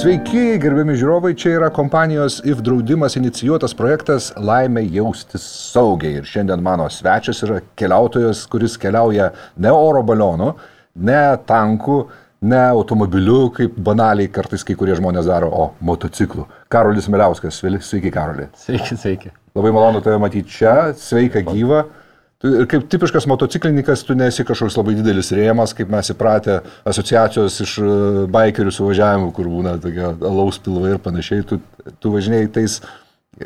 Sveiki, 0.00 0.54
gerbiami 0.56 0.94
žiūrovai, 0.96 1.34
čia 1.36 1.50
yra 1.58 1.66
kompanijos 1.76 2.38
IF 2.48 2.62
draudimas 2.64 3.18
inicijuotas 3.18 3.74
projektas 3.76 4.30
Laimė 4.40 4.86
jaustis 4.94 5.44
saugiai. 5.74 6.22
Ir 6.22 6.24
šiandien 6.24 6.62
mano 6.64 6.86
svečias 6.88 7.42
yra 7.44 7.58
keliautojas, 7.76 8.46
kuris 8.48 8.78
keliauja 8.80 9.26
ne 9.60 9.74
oro 9.76 10.00
balionu, 10.08 10.54
ne 11.04 11.18
tanku, 11.44 11.98
ne 12.40 12.62
automobiliu, 12.70 13.50
kaip 13.58 13.76
banaliai 13.76 14.32
kartais 14.32 14.64
kai 14.64 14.78
kurie 14.80 14.96
žmonės 14.96 15.28
daro, 15.28 15.52
o 15.52 15.68
motociklu. 15.84 16.46
Karolis 16.72 17.10
Miliauskas, 17.12 17.60
sveiki 17.60 18.14
Karoli. 18.14 18.48
Sveiki, 18.56 18.96
sveiki. 18.96 19.34
Labai 19.52 19.74
malonu 19.76 20.00
tave 20.00 20.16
matyti 20.24 20.48
čia, 20.56 20.94
sveika 20.96 21.44
gyva. 21.44 21.84
Tu, 21.84 22.00
ir 22.48 22.66
kaip 22.70 22.86
tipiškas 22.92 23.26
motociklininkas, 23.30 24.04
tu 24.08 24.16
nesi 24.18 24.44
kažkoks 24.48 24.78
labai 24.78 24.96
didelis 24.98 25.32
rėmas, 25.36 25.74
kaip 25.76 25.92
mes 25.92 26.12
įpratę 26.14 26.60
asociacijos 26.88 27.60
iš 27.66 27.76
e, 27.82 27.92
bikerių 28.32 28.72
suvažiavimų, 28.74 29.30
kur 29.36 29.50
būna 29.52 29.76
tokia 29.82 30.14
alaus 30.14 30.60
pilvai 30.62 30.94
ir 30.94 31.02
panašiai. 31.04 31.44
Tu, 31.48 31.60
tu 32.00 32.14
važinėjai 32.14 32.50
tais 32.56 32.80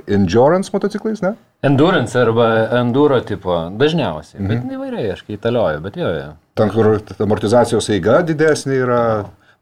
endurance 0.06 0.72
motociklais, 0.74 1.22
ne? 1.24 1.34
Endurance 1.66 2.18
arba 2.18 2.48
enduro 2.80 3.20
tipo, 3.26 3.56
dažniausiai, 3.80 4.42
mhm. 4.42 4.50
bet 4.50 4.76
įvairiai, 4.78 5.12
aš 5.14 5.24
kai 5.26 5.38
italioju, 5.38 5.84
bet 5.84 5.98
jo, 6.00 6.10
jo. 6.14 6.34
Ten, 6.58 6.70
kur 6.70 6.94
amortizacijos 7.24 7.90
eiga 7.94 8.20
didesnė 8.26 8.82
yra. 8.84 9.00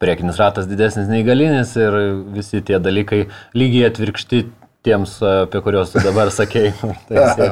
Priekinis 0.02 0.34
ratas 0.40 0.66
didesnis 0.66 1.06
nei 1.06 1.22
galinis 1.22 1.76
ir 1.78 1.94
visi 2.34 2.58
tie 2.66 2.80
dalykai 2.82 3.20
lygiai 3.54 3.84
atvirkšti 3.86 4.40
tiems, 4.86 5.16
apie 5.22 5.62
kuriuos 5.64 5.92
tu 5.94 6.02
dabar 6.02 6.30
sakėjai. 6.34 6.92
tai 7.08 7.48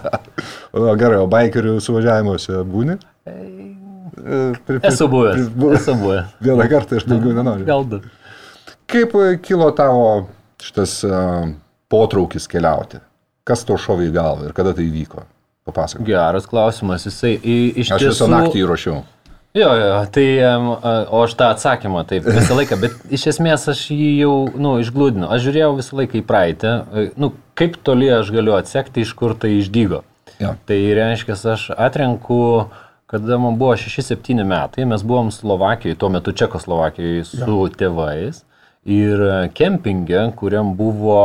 o, 0.76 0.88
gerai, 0.98 1.20
o 1.20 1.28
bikerių 1.30 1.76
suvažiavimuose 1.84 2.62
būni? 2.68 2.98
E, 3.28 3.36
esu 4.88 5.08
buvęs. 5.12 5.52
Esu 5.78 5.96
buvęs. 6.00 6.34
Vieną 6.46 6.68
kartą 6.72 7.00
aš 7.00 7.08
daugiau 7.10 7.36
nenoriu. 7.36 7.68
Gal 7.68 7.86
du. 7.88 8.02
Kaip 8.92 9.14
kilo 9.44 9.70
tavo 9.76 10.08
šitas 10.62 10.98
potraukis 11.92 12.48
keliauti? 12.50 13.00
Kas 13.48 13.64
to 13.66 13.76
šovė 13.80 14.10
į 14.10 14.14
galvą 14.14 14.48
ir 14.48 14.56
kada 14.56 14.74
tai 14.76 14.86
įvyko? 14.86 15.24
Papasakok. 15.66 16.04
Geras 16.06 16.46
klausimas. 16.50 17.06
Jisai 17.06 17.36
iš 17.38 17.90
tiesų... 17.90 17.96
Aš 17.96 18.06
visą 18.08 18.28
naktį 18.30 18.64
įrašiau. 18.64 19.02
Jo, 19.54 19.74
jo, 19.76 19.96
tai, 20.08 20.26
o 21.12 21.18
aš 21.26 21.34
tą 21.36 21.50
atsakymą 21.52 22.06
taip 22.08 22.24
visą 22.24 22.54
laiką, 22.56 22.78
bet 22.80 22.94
iš 23.12 23.26
esmės 23.34 23.66
aš 23.68 23.82
jį 23.92 24.08
jau, 24.22 24.36
nu, 24.56 24.78
išglūdinu. 24.80 25.26
Aš 25.28 25.44
žiūrėjau 25.44 25.74
visą 25.76 25.98
laiką 25.98 26.16
į 26.16 26.24
praeitį, 26.30 26.72
nu, 27.20 27.34
kaip 27.58 27.76
toli 27.84 28.08
aš 28.16 28.32
galiu 28.32 28.56
atsekti, 28.56 29.04
iš 29.04 29.12
kur 29.18 29.36
tai 29.36 29.52
išdygo. 29.58 30.00
Jo. 30.40 30.54
Tai 30.68 30.78
reiškia, 30.96 31.36
aš 31.52 31.66
atrenku, 31.76 32.40
kada 33.12 33.36
man 33.36 33.60
buvo 33.60 33.76
6-7 33.76 34.40
metai, 34.40 34.88
mes 34.88 35.04
buvom 35.04 35.28
Slovakijoje, 35.34 36.00
tuo 36.00 36.08
metu 36.16 36.32
Čekoslovakijoje 36.32 37.26
su 37.28 37.44
jo. 37.44 37.68
tėvais 37.76 38.40
ir 38.88 39.26
kempingė, 39.52 40.30
kuriam 40.40 40.72
buvo 40.80 41.18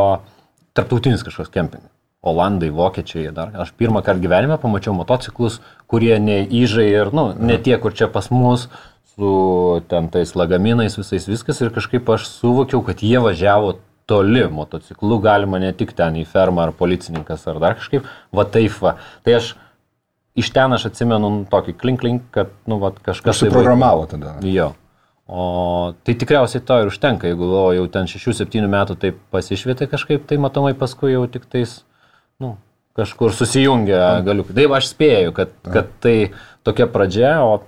tarptautinis 0.76 1.24
kažkoks 1.24 1.56
kempingas. 1.56 1.97
Olandai, 2.28 2.70
vokiečiai, 2.74 3.32
dar. 3.36 3.54
Aš 3.56 3.74
pirmą 3.80 4.04
kartą 4.06 4.24
gyvenime 4.24 4.60
pamačiau 4.62 4.96
motociklus, 4.98 5.60
kurie 5.88 6.18
ne 6.20 6.42
įžai 6.44 6.88
ir, 6.92 7.12
nu, 7.16 7.30
ne 7.38 7.58
tie, 7.62 7.78
kur 7.82 7.96
čia 7.96 8.10
pas 8.12 8.30
mus, 8.34 8.68
su 9.18 9.84
ten 9.90 10.10
tais 10.14 10.36
lagaminais 10.38 10.98
visais 11.00 11.26
viskas 11.28 11.62
ir 11.64 11.74
kažkaip 11.74 12.10
aš 12.14 12.28
suvokiau, 12.30 12.84
kad 12.86 13.02
jie 13.02 13.18
važiavo 13.24 13.78
toli 14.08 14.44
motociklu, 14.52 15.20
galima 15.20 15.60
ne 15.60 15.74
tik 15.76 15.92
ten 15.98 16.16
į 16.22 16.26
fermą 16.30 16.68
ar 16.68 16.74
policininkas 16.76 17.48
ar 17.52 17.60
dar 17.64 17.76
kažkaip, 17.80 18.06
va 18.32 18.46
taip 18.48 18.78
va. 18.82 18.96
Tai 19.26 19.40
aš 19.40 19.56
iš 20.38 20.52
ten 20.54 20.74
aš 20.78 20.88
atsimenu 20.92 21.32
nu, 21.34 21.46
tokį 21.50 21.76
klink 21.82 22.04
klink, 22.04 22.28
kad, 22.32 22.54
nu, 22.70 22.78
va 22.84 22.94
kažkas... 22.94 23.42
Tai 23.42 23.52
programavo 23.52 24.06
tada. 24.10 24.38
Jo. 24.46 24.72
O 25.28 25.94
tai 26.08 26.16
tikriausiai 26.16 26.64
to 26.64 26.78
ir 26.80 26.88
užtenka, 26.88 27.28
jeigu 27.28 27.50
o, 27.52 27.66
jau 27.76 27.88
ten 27.92 28.08
6-7 28.08 28.70
metų 28.72 28.96
taip 29.02 29.18
pasišvietė 29.34 29.90
kažkaip, 29.92 30.24
tai 30.30 30.38
matomai 30.40 30.72
paskui 30.78 31.12
jau 31.12 31.26
tik 31.28 31.50
tais 31.52 31.82
nu, 32.44 32.56
kažkur 32.98 33.34
susijungia 33.36 34.22
galiukai. 34.26 34.56
Taip 34.58 34.76
aš 34.78 34.92
spėju, 34.94 35.34
kad, 35.38 35.54
kad 35.66 35.92
tai 36.04 36.16
tokia 36.68 36.88
pradžia, 36.92 37.34
o 37.46 37.62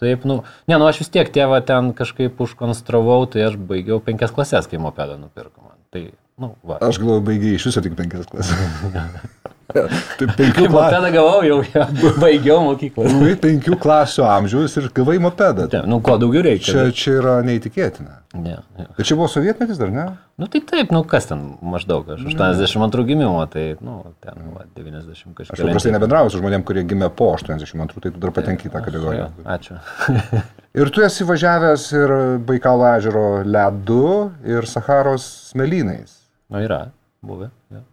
taip, 0.00 0.24
nu, 0.28 0.40
ne, 0.68 0.78
nu 0.78 0.88
aš 0.88 1.02
vis 1.04 1.12
tiek 1.12 1.32
tėvą 1.32 1.60
ten 1.66 1.92
kažkaip 1.96 2.40
užkonstravau, 2.46 3.24
tai 3.30 3.48
aš 3.50 3.58
baigiau 3.58 4.00
penkias 4.04 4.34
klasės, 4.34 4.70
kai 4.70 4.80
mopedą 4.82 5.18
nupirko 5.20 5.64
man. 5.64 5.76
Tai, 5.94 6.06
nu, 6.42 6.54
va. 6.66 6.80
Aš 6.86 7.02
galvoju, 7.02 7.26
baigiai 7.28 7.58
iš 7.58 7.70
viso 7.70 7.84
tik 7.84 7.98
penkias 7.98 8.30
klasės. 8.30 8.56
Tai 9.76 10.28
penkių 10.38 10.66
klasų. 10.66 10.76
Mopedą 10.76 11.10
gavau 11.14 11.40
jau, 11.46 11.58
ja, 11.74 11.86
baigiau 12.24 12.60
mokyklą. 12.64 13.08
Buvai 13.12 13.34
penkių 13.42 13.78
klasių 13.82 14.26
amžiaus 14.28 14.76
ir 14.80 14.90
gavai 14.96 15.18
mopedą. 15.22 15.68
Ja, 15.72 15.82
nu, 15.88 16.00
ko 16.04 16.16
daugiau 16.22 16.44
reikia. 16.46 16.68
Čia, 16.72 16.86
čia 16.96 17.18
yra 17.20 17.36
neįtikėtina. 17.46 18.22
Ne, 18.36 18.56
ja. 18.76 18.86
Bet 18.96 19.06
čia 19.08 19.16
buvo 19.16 19.28
sovietmetis 19.32 19.78
dar, 19.80 19.90
ne? 19.94 20.06
Nu 20.36 20.48
tai 20.52 20.60
taip, 20.66 20.90
nu 20.92 21.00
kas 21.08 21.28
ten 21.30 21.42
maždaug, 21.64 22.08
aš 22.16 22.24
82 22.26 23.06
gimimo, 23.08 23.38
tai, 23.52 23.64
nu, 23.84 24.02
ten, 24.24 24.50
va, 24.52 24.66
90 24.76 25.32
kažkas. 25.38 25.54
Aš 25.54 25.64
paprastai 25.64 25.94
nebendrauju 25.94 26.34
su 26.34 26.42
žmonėm, 26.42 26.66
kurie 26.66 26.84
gimė 26.88 27.08
po 27.16 27.30
82, 27.38 28.02
tai 28.04 28.12
tu 28.12 28.20
dar 28.20 28.34
patenki 28.36 28.72
tą 28.72 28.82
kategoriją. 28.84 29.30
Ačiū. 29.56 29.78
ir 30.82 30.92
tu 30.92 31.06
esi 31.06 31.26
važiavęs 31.28 31.88
ir 31.96 32.14
Baikalo 32.48 32.90
ežero 32.98 33.26
ledu 33.46 34.06
ir 34.44 34.68
Saharos 34.68 35.26
smėlynais. 35.54 36.18
Na 36.52 36.66
yra, 36.66 36.82
buvę. 37.24 37.50
Ja. 37.72 37.86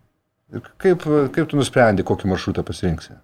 Kaip, 0.81 1.05
kaip 1.33 1.45
tu 1.49 1.59
nusprendai, 1.59 2.05
kokį 2.05 2.29
maršrutą 2.29 2.65
pasirinksi? 2.67 3.15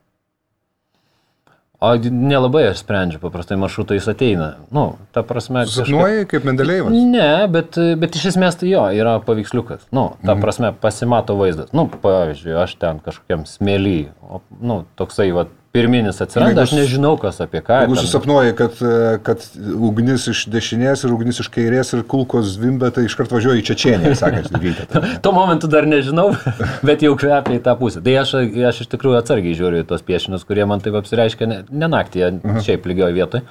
O 1.80 1.94
nelabai 1.96 2.66
aš 2.68 2.82
sprendžiu, 2.82 3.22
paprastai 3.24 3.56
maršrutais 3.56 4.08
ateina. 4.12 4.50
Nu, 4.76 4.98
ta 5.16 5.22
prasme. 5.24 5.62
Sapnuoji 5.64 6.26
kažkaip... 6.26 6.32
kaip 6.34 6.48
Mendelėjevas? 6.50 6.98
Ne, 7.14 7.30
bet, 7.54 7.78
bet 8.02 8.18
iš 8.20 8.34
esmės 8.34 8.60
tai 8.60 8.74
jo, 8.74 8.82
yra 9.00 9.14
paveiksliukas. 9.24 9.86
Nu, 9.96 10.10
ta 10.20 10.34
mhm. 10.34 10.42
prasme, 10.44 10.74
pasimato 10.82 11.38
vaizdas. 11.40 11.72
Nu, 11.72 11.86
pavyzdžiui, 11.88 12.58
aš 12.66 12.76
ten 12.82 13.00
kažkokiam 13.06 13.48
smėly, 13.48 14.10
nu, 14.60 14.82
toksai, 15.00 15.30
va, 15.38 15.48
pirminis 15.76 16.18
atsiranda, 16.24 16.64
aš 16.66 16.74
nežinau, 16.74 17.14
kas 17.22 17.38
apie 17.44 17.62
ką. 17.66 17.84
Jeigu 17.84 17.98
susapnuoji, 18.00 18.56
kad, 18.58 18.80
kad 19.26 19.46
ugnis 19.90 20.26
iš 20.32 20.44
dešinės 20.50 21.04
ir 21.06 21.14
ugnis 21.14 21.42
iš 21.44 21.50
kairės 21.54 21.94
ir 21.94 22.04
kulkos 22.10 22.56
zvimbia, 22.56 22.90
tai 22.96 23.06
iškart 23.06 23.34
važiuoji 23.36 23.62
į 23.62 23.66
Čečienį, 23.70 24.14
sakant, 24.18 24.50
ryte. 24.64 25.04
Tuo 25.26 25.34
momentu 25.36 25.70
dar 25.72 25.88
nežinau, 25.90 26.32
bet 26.90 27.06
jau 27.06 27.14
kvepia 27.20 27.60
į 27.60 27.64
tą 27.66 27.76
pusę. 27.80 28.02
Tai 28.06 28.16
aš, 28.24 28.36
aš 28.72 28.84
iš 28.86 28.92
tikrųjų 28.96 29.20
atsargiai 29.22 29.58
žiūriu 29.60 29.84
į 29.84 29.90
tos 29.90 30.06
piešinius, 30.08 30.48
kurie 30.50 30.66
man 30.70 30.82
taip 30.86 30.98
apsireiškia 31.00 31.50
ne, 31.50 31.60
ne 31.70 31.92
naktį, 31.92 32.26
-huh. 32.40 32.64
šiaip 32.66 32.90
lygioje 32.90 33.18
vietoje. 33.20 33.46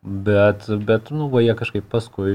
Bet, 0.00 0.64
bet 0.88 1.10
nu, 1.12 1.28
va, 1.28 1.42
jie 1.44 1.54
kažkaip 1.54 1.86
paskui 1.92 2.34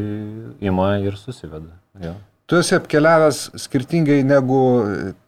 ima 0.62 0.96
ir 1.02 1.18
susiveda. 1.18 1.74
Jo. 2.04 2.14
Tu 2.46 2.60
esi 2.62 2.76
apkeliavęs 2.78 3.38
skirtingai 3.58 4.20
negu 4.22 4.58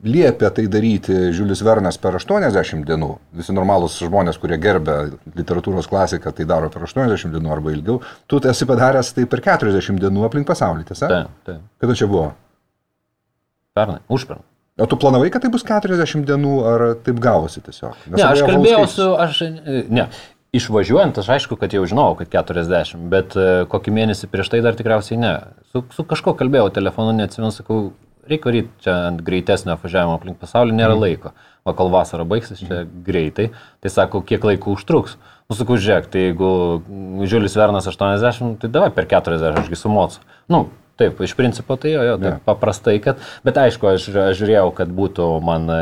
liepia 0.05 0.51
tai 0.53 0.67
daryti 0.69 1.16
Žiulis 1.33 1.63
Vernas 1.66 1.97
per 1.97 2.13
80 2.19 2.83
dienų. 2.85 3.07
Visi 3.39 3.55
normalūs 3.57 3.95
žmonės, 4.05 4.38
kurie 4.38 4.59
gerbia 4.61 5.00
literatūros 5.33 5.89
klasiką, 5.89 6.29
tai 6.38 6.45
daro 6.45 6.69
per 6.69 6.85
80 6.85 7.33
dienų 7.33 7.53
arba 7.55 7.73
ilgiau. 7.73 8.03
Tu 8.29 8.41
esi 8.51 8.67
padaręs 8.69 9.16
tai 9.17 9.25
per 9.31 9.41
40 9.47 9.97
dienų 10.03 10.28
aplink 10.29 10.45
pasaulį, 10.50 10.85
tiesa? 10.91 11.09
Taip, 11.09 11.33
taip. 11.50 11.66
Kada 11.81 11.97
čia 11.97 12.09
buvo? 12.11 12.28
Pernai, 13.73 14.03
užpernai. 14.13 14.45
O 14.78 14.85
tu 14.85 14.97
planavai, 15.01 15.31
kad 15.34 15.41
tai 15.41 15.49
bus 15.49 15.66
40 15.66 16.22
dienų, 16.29 16.55
ar 16.69 16.84
taip 17.01 17.17
gavosi 17.22 17.66
tiesiog? 17.66 17.97
Nes 18.11 18.19
ne, 18.19 18.28
aš 18.28 18.45
kalbėjau 18.45 18.84
su, 18.94 19.07
aš, 19.25 19.41
ne, 19.89 20.05
Išvažiuojant, 20.57 21.18
aš 21.22 21.29
aišku, 21.35 21.57
kad 21.59 21.73
jau 21.75 21.84
žinau, 21.90 22.09
kad 22.18 22.31
40, 22.34 22.97
bet 23.12 23.35
e, 23.38 23.47
kokį 23.69 23.94
mėnesį 23.94 24.29
prieš 24.31 24.51
tai 24.53 24.62
dar 24.66 24.78
tikriausiai 24.79 25.19
ne. 25.22 25.34
Su, 25.73 25.84
su 25.94 26.06
kažko 26.07 26.34
kalbėjau 26.40 26.72
telefonu, 26.78 27.13
neatsimenu, 27.18 27.51
sakau, 27.53 27.91
reikia 28.29 28.53
ryti 28.53 28.85
čia 28.85 28.96
ant 29.09 29.22
greitesnio 29.28 29.78
važiavimo 29.81 30.17
aplink 30.17 30.40
pasaulį, 30.41 30.75
nėra 30.78 30.96
mm. 30.96 31.03
laiko. 31.03 31.34
O 31.67 31.73
kol 31.75 31.91
vasara 31.91 32.25
baigsis 32.28 32.62
čia 32.63 32.84
mm. 32.84 33.03
greitai, 33.07 33.50
tai 33.84 33.91
sako, 33.91 34.23
kiek 34.28 34.47
laiko 34.47 34.73
užtruks. 34.78 35.17
Nu, 35.47 35.56
sakau, 35.56 35.78
žiūrėk, 35.79 36.09
tai 36.12 36.25
jeigu 36.25 36.50
Žiulis 37.23 37.56
Vernas 37.56 37.88
80, 37.88 38.58
tai 38.64 38.72
davai 38.72 38.90
per 38.96 39.08
40, 39.08 39.61
ašgi 39.61 39.79
sumocu. 39.79 40.23
Nu, 40.52 40.66
taip, 40.99 41.22
iš 41.26 41.35
principo 41.38 41.78
tai 41.79 41.94
jo, 41.94 42.03
jo 42.05 42.16
taip, 42.20 42.29
yeah. 42.34 42.44
paprastai, 42.46 42.97
kad, 43.03 43.22
bet 43.46 43.59
aišku, 43.61 43.90
aš, 43.94 44.09
aš 44.29 44.40
žiūrėjau, 44.41 44.72
kad 44.78 44.91
būtų 44.97 45.29
man 45.46 45.70
e, 45.73 45.82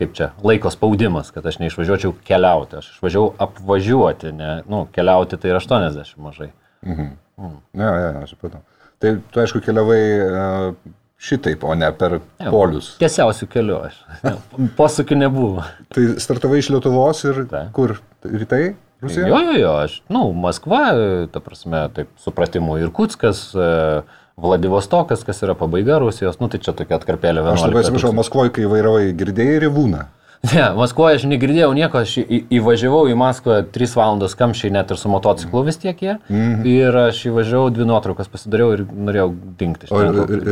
kaip 0.00 0.14
čia, 0.16 0.30
laiko 0.46 0.72
spaudimas, 0.74 1.30
kad 1.34 1.46
aš 1.46 1.60
neišvažiuočiau 1.62 2.16
keliauti, 2.26 2.80
aš 2.80 2.90
išvažiavau 2.96 3.34
apvažiuoti, 3.46 4.34
ne, 4.34 4.52
nu, 4.70 4.84
keliauti 4.94 5.38
tai 5.40 5.54
yra 5.54 5.62
80 5.62 6.18
mažai. 6.22 6.50
Mhm. 6.86 7.14
Mm. 7.38 7.56
Ne, 7.74 7.86
ne, 7.86 8.22
aš 8.22 8.34
supratau. 8.34 8.62
Tai 9.02 9.16
tu 9.30 9.40
aišku 9.42 9.60
keliavai 9.64 10.02
uh, 10.22 10.92
šitaip, 11.18 11.64
o 11.66 11.74
ne 11.78 11.90
per 11.98 12.18
ja, 12.18 12.50
polius. 12.52 12.92
Tiesiausių 13.00 13.48
kelių 13.50 13.78
aš. 13.88 14.00
Posūkių 14.78 15.18
nebuvo. 15.18 15.64
tai 15.94 16.06
startavai 16.22 16.60
iš 16.62 16.70
Lietuvos 16.74 17.24
ir 17.26 17.44
Ta. 17.50 17.66
kur? 17.74 17.98
Rytai? 18.24 18.76
Rusija? 19.04 19.26
Jo, 19.28 19.40
jo, 19.44 19.56
jo, 19.58 19.72
aš, 19.84 19.96
na, 20.08 20.20
nu, 20.20 20.30
Maskva, 20.44 20.84
ta 21.32 21.42
prasme, 21.44 21.82
taip 21.96 22.12
supratimu, 22.22 22.78
Irkutskas, 22.86 23.46
uh, 23.58 24.22
Vladivostokas, 24.34 25.22
kas 25.22 25.42
yra 25.46 25.54
pabaiga 25.54 26.00
Rusijos, 26.02 26.40
nu 26.40 26.48
tai 26.50 26.58
čia 26.62 26.74
tokia 26.74 26.98
atkarpėlė. 26.98 27.44
Aš 27.52 27.68
labai 27.68 27.84
atsiprašau, 27.84 28.10
Maskvoje, 28.18 28.50
kai 28.56 28.66
vairavai, 28.70 29.12
girdėjai 29.14 29.60
revūną. 29.68 30.08
Ne, 30.44 30.64
Maskvoje 30.76 31.18
aš 31.18 31.24
negirdėjau 31.30 31.70
nieko, 31.76 32.02
aš 32.04 32.18
į, 32.20 32.38
įvažiavau 32.58 33.06
į 33.08 33.16
Maskvą 33.18 33.60
3 33.74 33.94
valandos 33.96 34.34
kamščiai 34.36 34.72
net 34.74 34.90
ir 34.92 35.00
su 35.00 35.08
motociklu 35.12 35.62
vis 35.64 35.78
tiek 35.80 36.02
jie. 36.02 36.16
Mm 36.28 36.40
-hmm. 36.42 36.66
Ir 36.68 36.98
aš 37.04 37.22
įvažiavau, 37.30 37.70
dvi 37.72 37.86
nuotraukas 37.88 38.28
pasidariau 38.28 38.74
ir 38.76 38.84
norėjau 38.84 39.28
dingti. 39.58 39.88
O 39.90 40.02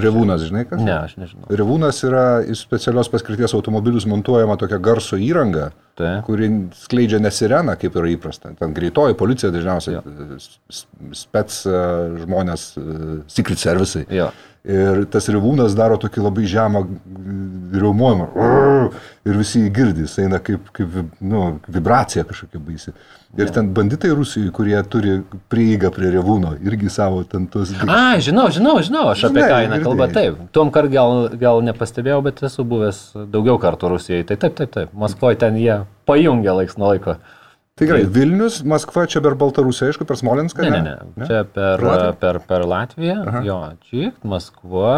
Revūnas, 0.06 0.46
žinai 0.48 0.64
kas? 0.68 0.80
Ne, 0.80 0.94
aš 0.96 1.16
nežinau. 1.20 1.48
Revūnas 1.50 2.00
yra 2.08 2.26
į 2.40 2.56
specialios 2.56 3.08
paskirties 3.12 3.54
automobilius 3.54 4.06
montuojama 4.06 4.56
tokia 4.56 4.78
garso 4.78 5.16
įranga, 5.16 5.70
tai. 5.96 6.22
kuri 6.26 6.50
skleidžia 6.84 7.20
nesireną, 7.20 7.76
kaip 7.76 7.96
yra 7.96 8.08
įprasta. 8.16 8.54
Ten 8.58 8.72
greitoji 8.74 9.14
policija 9.14 9.52
dažniausiai, 9.52 9.94
ja. 9.94 10.02
spets 11.12 11.66
žmonės, 12.24 12.78
secret 13.28 13.58
servicai. 13.58 14.06
Ja. 14.10 14.30
Ir 14.62 15.00
tas 15.10 15.26
revūnas 15.26 15.72
daro 15.74 15.96
tokį 15.98 16.22
labai 16.22 16.44
žemą 16.46 16.84
riaumojimą. 17.74 18.28
Ir 19.26 19.38
visi 19.40 19.64
jį 19.64 19.72
girdi, 19.74 20.04
jis 20.06 20.20
eina 20.22 20.38
kaip, 20.42 20.68
kaip 20.76 20.94
nu, 21.18 21.40
vibracija 21.66 22.22
kažkokia 22.28 22.60
baisi. 22.62 22.94
Ir 23.42 23.50
ten 23.50 23.72
banditai 23.74 24.12
Rusijoje, 24.14 24.52
kurie 24.54 24.76
turi 24.92 25.16
prieigą 25.50 25.90
prie 25.94 26.12
revūno, 26.14 26.52
irgi 26.62 26.90
savo 26.92 27.22
ten 27.26 27.48
tus... 27.50 27.72
A, 27.88 28.20
žinau, 28.22 28.50
žinau, 28.54 28.76
žinau, 28.84 29.06
aš 29.14 29.24
apie 29.30 29.42
ką 29.42 29.60
eina 29.64 29.80
kalba. 29.82 30.10
Taip, 30.12 30.38
tuom 30.54 30.70
kart 30.74 30.92
gal, 30.92 31.30
gal 31.40 31.62
nepastebėjau, 31.66 32.20
bet 32.28 32.42
esu 32.46 32.66
buvęs 32.68 33.04
daugiau 33.32 33.58
kartų 33.62 33.94
Rusijoje. 33.96 34.28
Tai 34.30 34.36
taip, 34.44 34.58
taip, 34.60 34.74
taip. 34.76 34.92
Maskvoje 34.94 35.40
ten 35.42 35.56
jie 35.58 35.80
pajungia 36.06 36.54
laiks 36.60 36.78
nuo 36.78 36.92
laiko. 36.92 37.16
Tai 37.82 37.88
gerai, 37.90 38.06
Vilnius, 38.14 38.60
Maskva, 38.68 39.04
čia 39.10 39.20
per 39.24 39.34
Baltarusiją, 39.38 39.90
aišku, 39.90 40.06
per 40.06 40.18
Smolenską? 40.20 40.62
Ne, 40.62 40.78
ne, 40.78 40.82
ne, 40.86 41.10
ne. 41.18 41.26
čia 41.26 41.42
per 41.42 41.82
Latviją, 41.82 42.14
per, 42.22 42.38
per 42.46 42.66
Latviją 42.70 43.18
Aha. 43.26 43.42
jo, 43.46 43.58
Čik, 43.88 44.22
Maskva, 44.28 44.94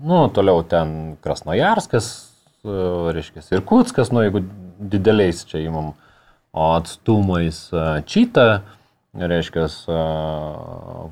nu, 0.00 0.22
toliau 0.32 0.64
ten 0.68 0.96
Krasnojarskas, 1.24 2.10
reiškia, 2.64 3.44
ir 3.52 3.64
Kutskas, 3.68 4.12
nu, 4.14 4.24
jeigu 4.24 4.42
dideliais 4.78 5.44
čia 5.48 5.60
įmam 5.66 5.92
atstumais, 6.56 7.66
Čita, 8.08 8.48
reiškia, 9.12 9.68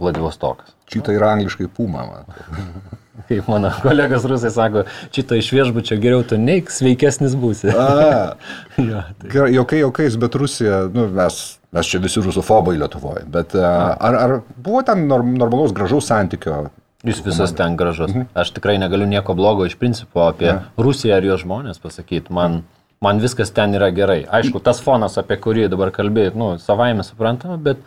Vladivostokas. 0.00 0.72
Čita 0.88 1.12
yra 1.12 1.34
angliškai 1.36 1.68
puma, 1.76 2.08
man. 2.08 2.30
kaip 3.28 3.48
mano 3.50 3.72
kolegas 3.84 4.24
rusai 4.28 4.52
sako, 4.54 4.86
šitą 5.14 5.38
iš 5.40 5.50
viešbučio 5.54 5.98
geriau 6.02 6.24
tu 6.26 6.38
neik, 6.40 6.70
sveikesnis 6.72 7.36
būsi. 7.38 7.70
ja, 7.72 8.36
tai. 9.18 9.28
Gerai, 9.28 9.52
jokai, 9.54 9.82
jokais, 9.82 10.18
bet 10.20 10.38
Rusija, 10.38 10.84
nu, 10.94 11.08
mes, 11.16 11.42
mes 11.76 11.92
čia 11.92 12.00
visi 12.02 12.24
rusofobai 12.24 12.76
Lietuvoje, 12.80 13.26
bet 13.32 13.56
ar, 13.58 14.18
ar 14.22 14.40
buvo 14.56 14.82
ten 14.86 15.06
normalaus 15.08 15.74
gražaus 15.76 16.08
santykio? 16.12 16.66
Jis 17.06 17.20
visas 17.22 17.52
ten 17.54 17.76
gražus. 17.76 18.10
Mhm. 18.10 18.30
Aš 18.34 18.50
tikrai 18.56 18.78
negaliu 18.82 19.06
nieko 19.06 19.34
blogo 19.34 19.66
iš 19.66 19.76
principo 19.78 20.24
apie 20.26 20.48
ja. 20.48 20.62
Rusiją 20.80 21.18
ar 21.18 21.26
jos 21.26 21.44
žmonės 21.44 21.78
pasakyti. 21.82 22.32
Man, 22.34 22.62
man 23.04 23.20
viskas 23.22 23.52
ten 23.54 23.76
yra 23.78 23.92
gerai. 23.94 24.24
Aišku, 24.38 24.62
tas 24.64 24.80
fonas, 24.82 25.18
apie 25.20 25.38
kurį 25.42 25.68
dabar 25.72 25.92
kalbėjai, 25.94 26.34
nu, 26.38 26.54
savaime 26.62 27.04
suprantama, 27.06 27.58
bet, 27.62 27.82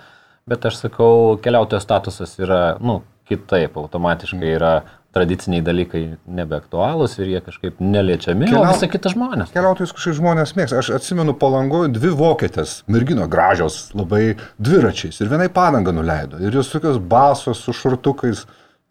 bet 0.47 0.69
aš 0.69 0.83
sakau, 0.85 1.39
keliautojo 1.43 1.81
statusas 1.83 2.37
yra, 2.39 2.61
nu, 2.79 3.01
kitaip, 3.29 3.75
automatiškai 3.77 4.55
yra 4.55 4.73
tradiciniai 5.19 5.63
dalykai 5.65 6.03
nebeaktualūs 6.39 7.17
ir 7.19 7.33
jie 7.33 7.41
kažkaip 7.43 7.81
neliečiami, 7.83 8.47
Keliau... 8.47 8.63
o 8.63 8.71
visą 8.71 8.89
kitą 8.91 9.11
žmonės. 9.13 9.51
Keliautojus 9.55 9.93
kažkaip 9.97 10.17
žmonės 10.21 10.55
mėgsta. 10.57 10.79
Aš 10.79 10.91
atsimenu 10.99 11.35
palangoju 11.39 11.91
dvi 11.97 12.13
vokietės, 12.19 12.79
mergino 12.91 13.27
gražios, 13.31 13.81
labai 13.97 14.37
dviračiais 14.57 15.19
ir 15.19 15.31
vienai 15.31 15.49
padangą 15.53 15.93
nuleido. 15.95 16.39
Ir 16.39 16.55
jos 16.55 16.71
tokios 16.71 17.01
basos 17.11 17.63
su 17.65 17.75
šurtukais, 17.75 18.45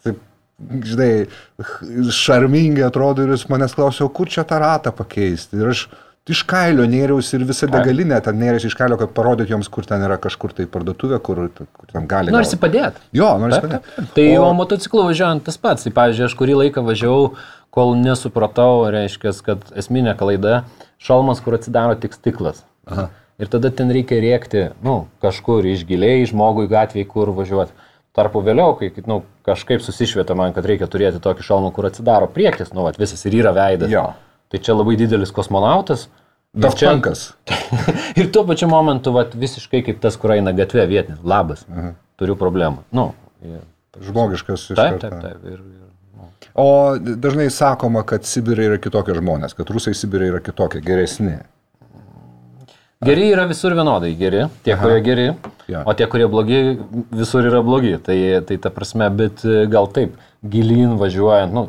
taip, 0.04 0.20
žinai, 0.58 1.28
šarmingai 2.14 2.84
atrodo 2.88 3.24
ir 3.24 3.32
jis 3.36 3.48
manęs 3.50 3.76
klausė, 3.78 4.08
kur 4.12 4.30
čia 4.30 4.44
tą 4.48 4.60
ratą 4.62 4.92
pakeisti. 4.94 5.60
Ir 5.60 5.72
aš 5.72 5.86
iš 6.32 6.42
kailio 6.48 6.86
nėriausi 6.88 7.36
ir 7.38 7.44
visą 7.48 7.68
degalinę 7.70 8.18
ten 8.24 8.38
nėriausi 8.40 8.68
iš 8.70 8.76
kailio, 8.78 8.98
kad 9.00 9.12
parodyt 9.16 9.50
joms, 9.52 9.68
kur 9.72 9.86
ten 9.88 10.02
yra 10.04 10.18
kažkur 10.20 10.54
tai 10.56 10.66
parduotuvė, 10.70 11.20
kur, 11.24 11.44
kur 11.56 11.92
ten 11.92 12.08
gali. 12.10 12.34
Norisi 12.34 12.58
padėti. 12.60 13.02
Jo, 13.16 13.34
norisi 13.42 13.62
padėti. 13.64 14.06
Tai 14.16 14.26
o, 14.36 14.42
o 14.46 14.50
motociklu 14.58 15.06
važiuojant 15.08 15.46
tas 15.46 15.60
pats. 15.60 15.86
Tai 15.86 15.94
pavyzdžiui, 15.96 16.26
aš 16.28 16.36
kurį 16.38 16.58
laiką 16.62 16.84
važiavau, 16.86 17.32
kol 17.74 17.94
nesupratau, 18.00 18.86
reiškia, 18.94 19.34
kad 19.46 19.64
esminė 19.78 20.16
klaida- 20.18 20.62
šalmas, 21.06 21.42
kur 21.44 21.58
atsidaro 21.58 21.98
tik 22.00 22.16
stiklas. 22.16 22.64
Aha. 22.88 23.08
Ir 23.38 23.46
tada 23.46 23.70
ten 23.70 23.90
reikia 23.94 24.18
rėkti, 24.18 24.72
nu, 24.82 25.06
kažkur 25.22 25.66
iš 25.70 25.84
giliai 25.86 26.26
žmogui 26.26 26.66
gatvėje, 26.70 27.06
kur 27.06 27.30
važiuoti. 27.30 27.70
Tarpu 28.18 28.40
vėliau, 28.42 28.72
kai 28.74 28.90
nu, 29.06 29.20
kažkaip 29.46 29.84
susišvietė 29.84 30.34
man, 30.34 30.52
kad 30.56 30.66
reikia 30.66 30.88
turėti 30.90 31.20
tokį 31.22 31.44
šalmą, 31.46 31.70
kur 31.72 31.86
atsidaro 31.86 32.26
priekis, 32.26 32.72
nu, 32.74 32.82
vat, 32.82 32.98
visas 32.98 33.22
ir 33.28 33.36
yra 33.38 33.52
veidas. 33.54 33.92
Jo. 33.92 34.08
Tai 34.48 34.60
čia 34.64 34.76
labai 34.76 34.96
didelis 35.00 35.32
kosmonautas. 35.34 36.06
Daftankas. 36.58 37.32
ir 38.20 38.30
tuo 38.32 38.44
pačiu 38.48 38.70
momentu, 38.72 39.12
vat, 39.12 39.34
visiškai 39.36 39.82
kaip 39.86 39.98
tas, 40.02 40.16
kur 40.20 40.32
eina 40.34 40.54
gatvė 40.56 40.86
vietinis. 40.88 41.20
Labas. 41.22 41.66
Aha. 41.68 41.92
Turiu 42.18 42.38
problemą. 42.40 42.86
Nu, 42.94 43.12
ir... 43.44 43.60
Žmogiškas. 43.98 44.70
Taip, 44.78 44.98
taip, 45.02 45.14
taip. 45.22 45.44
Ir, 45.44 45.58
ir, 45.58 45.84
nu. 46.16 46.30
O 46.58 46.66
dažnai 46.98 47.48
sakoma, 47.50 48.04
kad 48.06 48.26
Sibirai 48.28 48.68
yra 48.70 48.80
kitokie 48.82 49.16
žmonės, 49.16 49.56
kad 49.58 49.70
rusai 49.74 49.94
Sibirai 49.98 50.30
yra 50.32 50.40
kitokie, 50.44 50.82
geresni. 50.84 51.36
Geri 53.04 53.28
yra 53.30 53.44
visur 53.46 53.76
vienodai 53.78 54.10
geri, 54.18 54.48
tie, 54.66 54.72
Aha. 54.74 54.82
kurie 54.82 55.02
geri, 55.06 55.26
ja. 55.70 55.84
o 55.86 55.92
tie, 55.94 56.08
kurie 56.10 56.26
blogi, 56.30 56.56
visur 57.14 57.46
yra 57.46 57.60
blogi. 57.62 57.94
Tai, 58.02 58.16
tai 58.48 58.56
ta 58.58 58.72
prasme, 58.74 59.06
bet 59.14 59.44
gal 59.70 59.86
taip, 59.94 60.16
gilin 60.42 60.96
važiuojant, 60.98 61.54
nu, 61.54 61.68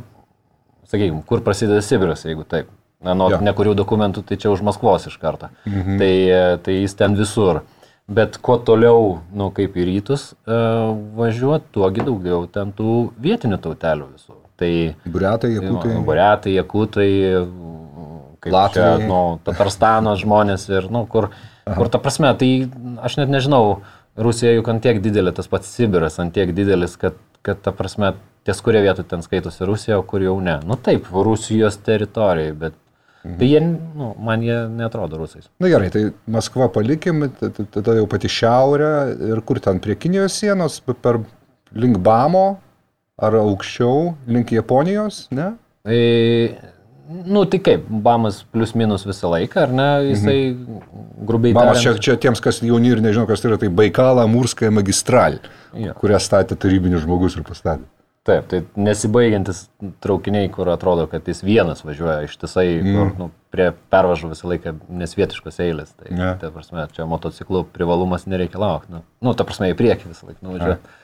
sakykime, 0.89 1.24
kur 1.30 1.44
prasideda 1.45 1.81
Sibiras, 1.86 2.25
jeigu 2.27 2.45
taip. 2.47 2.69
Na, 3.00 3.13
nuo 3.15 3.30
ja. 3.31 3.39
nekurių 3.39 3.77
dokumentų, 3.80 4.25
tai 4.27 4.36
čia 4.41 4.50
už 4.51 4.63
Maskvos 4.68 5.07
iš 5.07 5.15
karto. 5.21 5.47
Mhm. 5.63 6.00
Tai, 6.01 6.13
tai 6.65 6.81
jis 6.81 6.97
ten 7.00 7.15
visur. 7.15 7.63
Bet 8.09 8.39
kuo 8.41 8.57
toliau, 8.65 9.19
nu, 9.38 9.51
kaip 9.53 9.75
į 9.77 9.86
rytus 9.86 10.31
e, 10.33 10.56
važiuoti, 11.15 11.68
tuogi 11.77 12.01
daugiau 12.01 12.47
ten 12.50 12.71
tų 12.74 13.12
vietinių 13.21 13.59
tautelių 13.62 14.07
visų. 14.15 14.33
Tai, 14.59 14.71
Buriatai, 15.06 15.51
Jakutai. 15.53 15.91
Nu, 15.94 16.01
Buriatai, 16.07 16.56
Jakutai, 16.57 17.12
kaip 18.44 18.56
Latvijai. 18.56 18.97
čia, 18.97 19.07
nu, 19.07 19.21
Tatarstano 19.45 20.15
žmonės 20.19 20.65
ir, 20.71 20.89
nu, 20.92 21.06
kur, 21.12 21.30
Aha. 21.63 21.77
kur 21.77 21.92
ta 21.94 22.01
prasme, 22.01 22.33
tai 22.39 22.50
aš 23.06 23.19
net 23.21 23.31
nežinau, 23.31 23.80
Rusija 24.19 24.51
juk 24.57 24.68
ant 24.74 24.83
tiek 24.83 25.00
didelė, 25.03 25.31
tas 25.35 25.47
pats 25.47 25.69
Sibiras 25.71 26.19
ant 26.19 26.33
tiek 26.35 26.51
didelis, 26.56 26.97
kad, 27.00 27.15
kad 27.45 27.62
ta 27.63 27.71
prasme, 27.75 28.15
ties 28.50 28.66
kurie 28.66 28.81
vietoj 28.84 29.06
ten 29.13 29.22
skaitosi 29.25 29.69
Rusija, 29.69 30.01
o 30.01 30.06
kur 30.10 30.25
jau 30.25 30.36
ne. 30.44 30.57
Nu 30.66 30.75
taip, 30.75 31.07
Rusijos 31.13 31.78
teritorijai, 31.86 32.54
bet 32.66 32.78
Mhm. 33.24 33.36
Tai 33.38 33.48
jie, 33.48 33.60
nu, 33.96 34.16
man 34.24 34.42
jie 34.42 34.56
netrodo 34.72 35.18
rusais. 35.18 35.50
Na 35.60 35.68
gerai, 35.68 35.90
tai 35.92 36.06
Maskva 36.31 36.69
palikim, 36.72 37.25
tada 37.74 37.98
jau 37.98 38.07
pati 38.07 38.31
šiaurė 38.31 38.92
ir 39.34 39.42
kur 39.44 39.60
ten 39.60 39.81
prie 39.84 39.98
Kinijos 40.00 40.38
sienos, 40.40 40.80
per 41.04 41.19
link 41.76 42.00
Bamo 42.00 42.62
ar 43.19 43.35
aukščiau, 43.42 44.14
link 44.31 44.54
Japonijos, 44.56 45.26
ne? 45.35 45.50
E, 45.83 46.00
nu 47.28 47.44
tai 47.52 47.59
kaip, 47.66 47.92
Bamas 48.07 48.40
plius 48.47 48.71
minus 48.80 49.04
visą 49.04 49.33
laiką, 49.35 49.68
ar 49.68 49.76
ne, 49.76 49.90
jisai 50.14 50.40
mhm. 50.54 51.06
grubiai. 51.28 51.57
Bamas 51.59 51.83
čia, 51.83 51.97
čia 52.00 52.16
tiems, 52.16 52.40
kas 52.44 52.64
jauni 52.64 52.95
ir 52.95 53.04
nežino, 53.04 53.28
kas 53.28 53.44
tai 53.44 53.52
yra, 53.52 53.59
tai 53.59 53.73
Baikala 53.83 54.30
Murskaya 54.31 54.71
magistral, 54.71 55.42
ja. 55.76 55.92
kurią 56.00 56.23
statė 56.23 56.56
tarybinis 56.56 57.04
žmogus 57.04 57.35
ir 57.35 57.44
pastatė. 57.44 57.83
Taip, 58.28 58.49
tai 58.52 58.59
nesibaigiantis 58.76 59.64
traukiniai, 60.04 60.49
kur 60.52 60.69
atrodo, 60.69 61.06
kad 61.09 61.28
jis 61.28 61.40
vienas 61.45 61.85
važiuoja 61.85 62.26
ištisai, 62.28 62.68
mm. 62.81 62.97
kur 62.97 63.14
nu, 63.18 63.30
prie 63.54 63.69
pervažų 63.94 64.33
visą 64.33 64.49
laiką 64.52 64.73
nesvietiškos 65.02 65.61
eilės. 65.64 65.94
Tai, 65.95 66.11
yeah. 66.11 66.35
ta 66.42 66.52
prasme, 66.54 66.83
čia 66.95 67.07
motociklų 67.09 67.64
privalumas 67.73 68.28
nereikia 68.30 68.59
laukti. 68.61 68.92
Nu, 68.97 69.02
nu, 69.26 69.33
ta 69.40 69.47
prasme, 69.47 69.71
į 69.71 69.80
priekį 69.80 70.11
visą 70.11 70.30
laiką 70.30 70.45
nuvažiuoja. 70.45 70.78
Yeah. 70.78 70.99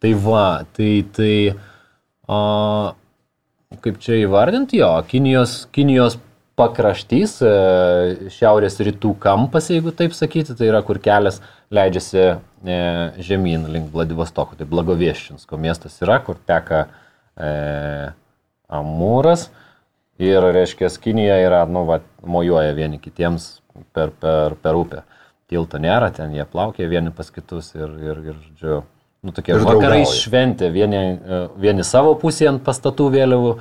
Tai 0.00 0.14
va, 0.24 0.46
tai, 0.78 0.90
tai 1.16 1.34
o, 2.30 2.40
kaip 3.84 3.98
čia 4.00 4.22
įvardinti, 4.22 4.80
jo, 4.80 4.94
Kinijos, 5.10 5.64
Kinijos 5.74 6.16
pakraštys, 6.60 7.38
e, 7.42 7.52
šiaurės 8.34 8.78
rytų 8.84 9.14
kampas, 9.22 9.70
jeigu 9.72 9.94
taip 9.96 10.14
sakyti, 10.16 10.54
tai 10.58 10.68
yra 10.68 10.82
kur 10.86 11.00
kelias 11.02 11.40
leidžiasi 11.72 12.20
e, 12.20 12.34
žemyn 13.24 13.66
link 13.72 13.90
Vladivostoko, 13.94 14.58
tai 14.58 14.68
Blagovieščinsko 14.70 15.58
miestas 15.60 15.96
yra, 16.04 16.20
kur 16.24 16.38
teka 16.48 16.84
e, 17.36 17.50
Amūras 18.70 19.48
ir, 20.20 20.44
reiškia, 20.54 20.90
Kinija 21.02 21.40
yra, 21.42 21.64
nu, 21.66 21.84
va, 21.88 22.00
mojuoja 22.22 22.74
vieni 22.76 23.00
kitiems 23.02 23.50
per, 23.96 24.12
per, 24.20 24.56
per 24.60 24.78
upę. 24.78 25.04
Tilto 25.50 25.80
nėra, 25.82 26.12
ten 26.14 26.34
jie 26.36 26.46
plaukia 26.46 26.86
vieni 26.90 27.10
pas 27.14 27.30
kitus 27.34 27.72
ir, 27.74 27.90
ir, 28.04 28.20
ir 28.30 28.36
žodžiu, 28.36 28.82
nu, 29.26 29.34
tokie 29.34 29.56
ir 29.56 29.64
vakarai 29.66 30.04
šventė, 30.06 30.70
vieni, 30.74 31.00
e, 31.16 31.40
vieni 31.58 31.86
savo 31.86 32.14
pusėje 32.20 32.52
ant 32.52 32.64
pastatų 32.66 33.08
vėliavų, 33.16 33.54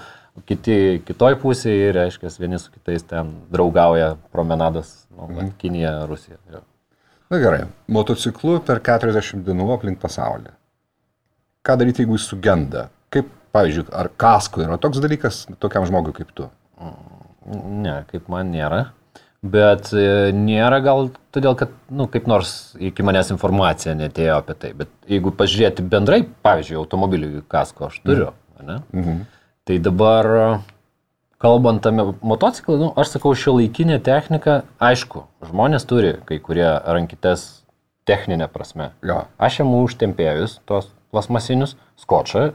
kiti 0.49 1.01
kitoj 1.07 1.37
pusėje, 1.41 1.91
reiškia, 1.95 2.31
vieni 2.39 2.59
su 2.61 2.71
kitais 2.73 3.05
ten 3.07 3.31
draugauja 3.51 4.15
promenadas, 4.33 4.93
nu, 5.15 5.27
mhm. 5.27 5.55
Kinija, 5.61 5.93
Rusija. 6.09 6.39
Ja. 6.51 6.63
Na 7.29 7.37
gerai, 7.41 7.65
motociklu 7.91 8.57
per 8.65 8.81
40 8.81 9.43
dienų 9.45 9.67
aplink 9.75 9.99
pasaulį. 10.01 10.53
Ką 11.65 11.75
daryti, 11.77 12.01
jeigu 12.01 12.17
jis 12.17 12.29
sugenda? 12.31 12.87
Kaip, 13.13 13.27
pavyzdžiui, 13.53 13.89
ar 13.93 14.09
kasko 14.17 14.63
yra 14.65 14.79
toks 14.81 15.01
dalykas 15.03 15.43
tokiam 15.61 15.85
žmogui 15.85 16.15
kaip 16.15 16.31
tu? 16.33 16.47
Ne, 17.49 17.99
kaip 18.09 18.29
man 18.31 18.49
nėra. 18.53 18.87
Bet 19.39 19.93
e, 19.95 20.31
nėra 20.35 20.81
gal 20.83 21.07
todėl, 21.31 21.53
kad, 21.59 21.71
na, 21.87 22.01
nu, 22.01 22.07
kaip 22.11 22.25
nors 22.27 22.73
iki 22.75 23.05
manęs 23.07 23.29
informacija 23.31 23.93
netėjo 23.95 24.39
apie 24.41 24.55
tai. 24.59 24.71
Bet 24.81 24.91
jeigu 25.07 25.31
pažiūrėti 25.35 25.85
bendrai, 25.87 26.23
pavyzdžiui, 26.43 26.79
automobilių 26.81 27.45
kasko 27.51 27.87
aš 27.87 28.01
turiu, 28.03 28.33
mhm. 28.57 28.65
ne? 28.67 28.79
Mhm. 28.99 29.21
Tai 29.69 29.75
dabar, 29.85 30.25
kalbant 31.37 31.85
apie 31.85 32.07
motociklą, 32.25 32.77
nu, 32.81 32.87
aš 32.97 33.11
sakau, 33.13 33.35
šio 33.37 33.51
laikinė 33.59 33.99
technika, 34.01 34.63
aišku, 34.81 35.27
žmonės 35.45 35.83
turi 35.85 36.15
kai 36.25 36.39
kurie 36.41 36.65
rankytes 36.65 37.43
techninė 38.09 38.47
prasme. 38.49 38.87
Ja. 39.05 39.27
Aš 39.37 39.59
jam 39.61 39.75
užtempėjus 39.77 40.55
tos 40.65 40.87
plasmasinius 41.13 41.75
skočą. 42.01 42.47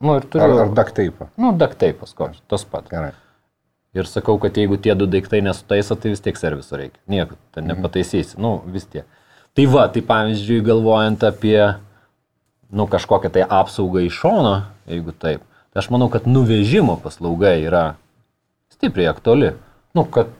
Nu, 0.00 0.14
ir 0.16 0.24
turiu. 0.32 0.46
Ar, 0.46 0.62
ar 0.62 0.72
daktaipą? 0.78 1.28
Nu, 1.36 1.52
daktaipą 1.60 2.08
skočą, 2.08 2.40
tas 2.48 2.64
pats. 2.64 2.88
Gerai. 2.88 3.12
Ir 3.92 4.08
sakau, 4.08 4.38
kad 4.40 4.56
jeigu 4.56 4.80
tie 4.80 4.96
du 4.96 5.04
daiktai 5.10 5.42
nesutaiso, 5.44 5.92
tai 6.00 6.14
vis 6.14 6.24
tiek 6.24 6.40
serviso 6.40 6.80
reikia. 6.80 7.02
Nieko, 7.04 7.36
ten 7.52 7.66
mhm. 7.66 7.82
nepataisysi. 7.82 8.40
Nu, 8.40 8.54
vis 8.64 8.88
tiek. 8.88 9.04
Tai 9.52 9.68
va, 9.68 9.84
tai 9.92 10.00
pavyzdžiui, 10.08 10.64
galvojant 10.64 11.28
apie, 11.28 11.60
nu, 12.72 12.88
kažkokią 12.88 13.34
tai 13.36 13.44
apsaugą 13.44 14.08
iš 14.08 14.22
šono, 14.22 14.56
jeigu 14.88 15.12
taip, 15.12 15.44
tai 15.44 15.57
aš 15.78 15.90
manau, 15.94 16.10
kad 16.12 16.26
nuvežimo 16.28 16.98
paslauga 17.02 17.54
yra 17.58 17.84
stipriai 18.74 19.10
aktuali. 19.10 19.54
Nu, 19.96 20.04
kad 20.04 20.34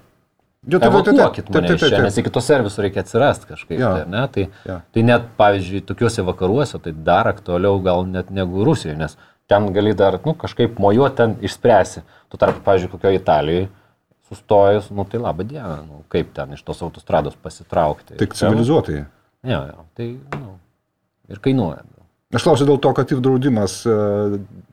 Jo, 0.69 0.81
tai 0.83 0.89
evakuokit 0.91 1.49
mane 1.55 1.71
iš 1.77 1.81
čia, 1.81 2.01
nes 2.03 2.17
iki 2.19 2.31
to 2.35 2.41
serviso 2.45 2.83
reikia 2.83 3.01
atsirasti 3.05 3.47
kažkaip. 3.49 3.79
Ja. 3.79 3.93
Tai, 3.95 4.09
ne? 4.11 4.25
tai, 4.35 4.47
ja. 4.67 4.81
tai 4.93 5.05
net, 5.07 5.29
pavyzdžiui, 5.39 5.85
tokiuose 5.87 6.25
vakaruose 6.27 6.81
tai 6.83 6.93
dar 7.07 7.31
aktualiau 7.31 7.79
gal 7.81 8.03
net 8.11 8.33
negu 8.35 8.67
Rusijoje, 8.67 8.97
nes 8.99 9.15
ten 9.49 9.71
gali 9.73 9.95
dar 9.97 10.19
nu, 10.27 10.35
kažkaip 10.37 10.77
mojuoti, 10.83 11.17
ten 11.23 11.37
išspręsi. 11.47 12.03
Tu 12.29 12.41
tarp, 12.43 12.59
pavyzdžiui, 12.67 12.91
kokioje 12.93 13.23
Italijoje 13.23 13.69
sustojus, 14.29 14.91
nu 14.93 15.07
tai 15.09 15.23
laba 15.23 15.47
diena, 15.47 15.79
nu, 15.87 16.03
kaip 16.13 16.35
ten 16.37 16.53
iš 16.53 16.63
tos 16.67 16.83
autostrados 16.85 17.39
pasitraukti. 17.43 18.19
Tik 18.21 18.37
civilizuotai. 18.37 19.05
Jo, 19.49 19.63
jo, 19.71 19.87
tai 19.97 20.11
nu, 20.37 20.59
ir 21.33 21.41
kainuoja. 21.45 21.87
Aš 22.35 22.45
klausiu 22.45 22.67
dėl 22.69 22.81
to, 22.85 22.93
kad 22.93 23.09
ir 23.15 23.23
draudimas 23.25 23.81
e, 23.89 23.95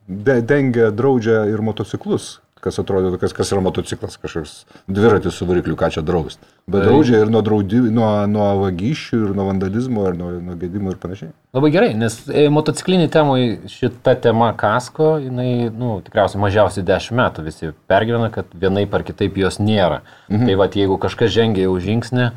de, 0.08 0.42
dengia, 0.42 0.92
draudžia 0.96 1.46
ir 1.52 1.64
motociklus 1.66 2.36
kas 2.66 2.80
atrodo, 2.82 3.14
kas, 3.22 3.34
kas 3.36 3.52
yra 3.54 3.62
motociklas, 3.62 4.16
kažkoks 4.18 4.54
dviratis 4.90 5.38
su 5.38 5.46
varikliu, 5.46 5.76
ką 5.78 5.92
čia 5.94 6.02
draust. 6.06 6.40
Bet 6.66 6.82
tai... 6.82 6.88
draudžia 6.90 7.20
ir 7.22 7.30
nuo, 7.34 7.44
draudi, 7.46 7.82
nuo, 7.94 8.08
nuo 8.32 8.48
vagysčių, 8.64 9.20
ir 9.28 9.36
nuo 9.38 9.46
vandalizmo, 9.52 10.08
ir 10.10 10.18
nuo, 10.18 10.32
nuo 10.48 10.56
gedimų 10.62 10.96
ir 10.96 10.98
panašiai. 11.04 11.30
Labai 11.56 11.72
gerai, 11.76 11.92
nes 12.00 12.18
e, 12.26 12.48
motocikliniai 12.54 13.12
temai 13.14 13.44
šita 13.70 14.16
tema 14.24 14.50
kasko, 14.58 15.12
jinai, 15.28 15.70
nu, 15.78 16.00
tikriausiai 16.08 16.42
mažiausiai 16.42 16.88
10 16.88 17.20
metų 17.22 17.46
visi 17.46 17.72
pergyvena, 17.92 18.32
kad 18.34 18.50
vienaip 18.66 18.98
ar 18.98 19.06
kitaip 19.06 19.38
jos 19.46 19.62
nėra. 19.62 20.02
Mhm. 20.32 20.50
Tai 20.50 20.60
va, 20.64 20.70
jeigu 20.82 20.98
kažkas 21.06 21.36
žengia 21.38 21.68
jau 21.68 21.78
žingsnį, 21.86 22.32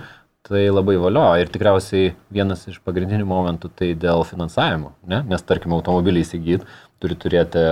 tai 0.48 0.66
labai 0.72 0.96
valio. 1.00 1.24
Ir 1.40 1.50
tikriausiai 1.52 2.12
vienas 2.32 2.62
iš 2.70 2.78
pagrindinių 2.84 3.26
momentų 3.28 3.70
tai 3.76 3.90
dėl 3.98 4.24
finansavimo, 4.28 4.94
ne? 5.08 5.22
nes 5.28 5.44
tarkim 5.44 5.74
automobilį 5.76 6.24
įsigyti 6.24 6.68
turi 7.02 7.16
turėti, 7.18 7.62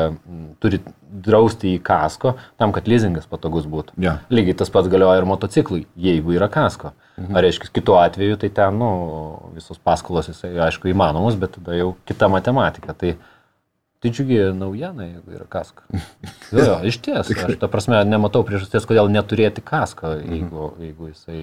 turi 0.63 0.81
drausti 1.27 1.75
į 1.77 1.83
kasko, 1.85 2.35
tam, 2.61 2.73
kad 2.75 2.89
leasingas 2.91 3.29
patogus 3.31 3.67
būtų. 3.71 3.97
Yeah. 4.03 4.23
Lygiai 4.33 4.57
tas 4.59 4.71
pats 4.73 4.91
galioja 4.93 5.21
ir 5.21 5.29
motociklui, 5.29 5.85
jeigu 5.99 6.37
yra 6.37 6.49
kasko. 6.53 6.93
Mhm. 7.17 7.37
Ar 7.37 7.47
reiškia, 7.47 7.71
kitu 7.75 7.97
atveju, 7.99 8.37
tai 8.43 8.51
ten, 8.55 8.77
nu, 8.79 8.91
visos 9.57 9.81
paskolos, 9.83 10.31
jisai, 10.31 10.53
aišku, 10.69 10.91
įmanomos, 10.93 11.39
bet 11.41 11.57
tada 11.57 11.79
jau 11.79 11.95
kita 12.09 12.29
matematika. 12.31 12.95
Tai, 12.99 13.15
tai 14.05 14.13
džiugi 14.13 14.39
naujiena, 14.55 15.09
jeigu 15.09 15.39
yra 15.39 15.49
kasko. 15.51 15.87
Jo, 16.55 16.63
jo, 16.63 16.75
iš 16.87 17.01
ties, 17.03 17.27
aš 17.27 17.57
tą 17.59 17.67
prasme 17.67 17.99
nematau 18.07 18.45
priežasties, 18.47 18.85
kodėl 18.87 19.09
neturėti 19.11 19.65
kasko, 19.67 20.13
mhm. 20.21 20.37
jeigu, 20.37 20.69
jeigu 20.85 21.11
jisai, 21.11 21.41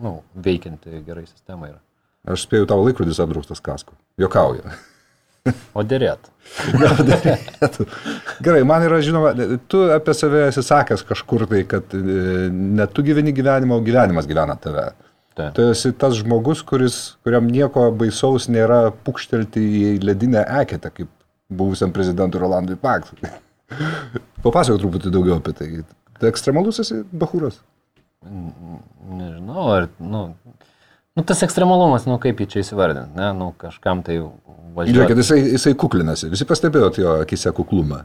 nu, 0.00 0.20
veikianti 0.46 1.04
gerai 1.04 1.26
sistema 1.28 1.74
yra. 1.74 1.80
Aš 2.26 2.46
spėjau 2.48 2.66
tavo 2.72 2.86
laikrodis 2.88 3.20
apdraustas 3.22 3.60
kasko. 3.62 3.94
Jokauju. 4.18 4.64
O 5.76 5.84
dėrėtų. 5.86 6.32
dėrėtų. 7.10 7.86
Gerai, 8.44 8.62
man 8.68 8.84
yra 8.86 9.00
žinoma, 9.04 9.32
tu 9.70 9.82
apie 9.94 10.14
save 10.16 10.46
esi 10.50 10.64
sakęs 10.66 11.04
kažkur 11.06 11.46
tai, 11.50 11.64
kad 11.68 11.94
e, 11.96 12.46
ne 12.50 12.86
tu 12.90 13.04
gyveni 13.06 13.34
gyvenimą, 13.36 13.78
o 13.78 13.84
gyvenimas 13.86 14.28
gyvena 14.28 14.56
tave. 14.60 14.88
Ta. 15.36 15.50
Tu 15.52 15.66
esi 15.68 15.92
tas 15.92 16.16
žmogus, 16.16 16.62
kuris, 16.64 16.96
kuriam 17.26 17.48
nieko 17.52 17.90
baisaus 17.92 18.48
nėra 18.48 18.86
pukštelti 19.04 19.60
į 19.60 19.90
ledinę 20.04 20.46
eketę, 20.62 20.92
kaip 20.94 21.10
buvusiam 21.52 21.92
prezidentui 21.92 22.40
Rolandui 22.40 22.78
Paktui. 22.80 23.28
Papasakok 24.44 24.80
truputį 24.80 25.12
daugiau 25.12 25.40
apie 25.40 25.52
tai. 25.58 25.70
Tai 26.16 26.30
ekstremalus 26.30 26.80
esi 26.80 27.02
bahūras? 27.12 27.60
Nežinau, 28.26 29.66
ar, 29.74 29.90
nu, 30.00 30.22
nu, 31.12 31.24
tas 31.26 31.44
ekstremalumas, 31.44 32.08
nu, 32.08 32.16
kaip 32.22 32.40
jį 32.40 32.48
čia 32.54 32.62
įsivardinti, 32.64 33.14
ne, 33.18 33.28
nu, 33.36 33.50
kažkam 33.60 34.00
tai 34.06 34.18
važiuoti. 34.76 34.98
Žiūrėkit, 34.98 35.22
jisai, 35.22 35.40
jisai 35.56 35.74
kuklinasi. 35.78 36.30
Visi 36.32 36.46
pastebėjot 36.48 37.00
jo 37.00 37.16
akise 37.24 37.52
kuklumą. 37.56 38.04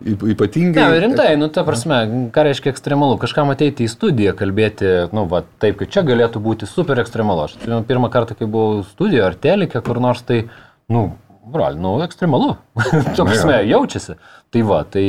Ypatingai. 0.00 0.80
Ne, 0.80 1.00
rimtai, 1.02 1.34
nu, 1.36 1.50
ta 1.52 1.60
prasme, 1.66 1.98
ką 2.32 2.44
reiškia 2.46 2.72
ekstremalu? 2.72 3.18
Kažkam 3.20 3.52
ateiti 3.52 3.84
į 3.84 3.90
studiją, 3.92 4.32
kalbėti, 4.38 4.88
nu, 5.12 5.26
va, 5.28 5.42
taip, 5.60 5.76
kad 5.82 5.92
čia 5.92 6.04
galėtų 6.08 6.40
būti 6.40 6.68
super 6.68 7.02
ekstremalu. 7.02 7.44
Aš 7.44 7.58
atsimenu 7.58 7.84
pirmą 7.88 8.08
kartą, 8.12 8.36
kai 8.38 8.48
buvau 8.48 8.80
studijoje 8.88 9.26
ar 9.26 9.36
telikė, 9.36 9.82
kur 9.84 10.00
nors 10.00 10.24
tai, 10.24 10.46
nu, 10.88 11.10
brol, 11.52 11.76
nu, 11.76 11.98
ekstremalu. 12.06 12.54
ta 13.16 13.28
prasme, 13.28 13.60
jaučiasi. 13.68 14.16
Tai 14.50 14.64
va, 14.72 14.80
tai, 14.88 15.04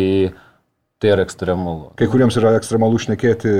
tai 0.99 1.15
yra 1.15 1.23
ekstremalu. 1.23 1.93
Kai 2.01 2.11
kuriems 2.11 2.41
yra 2.43 2.57
ekstremalu 2.59 2.99
šnekėti 3.05 3.55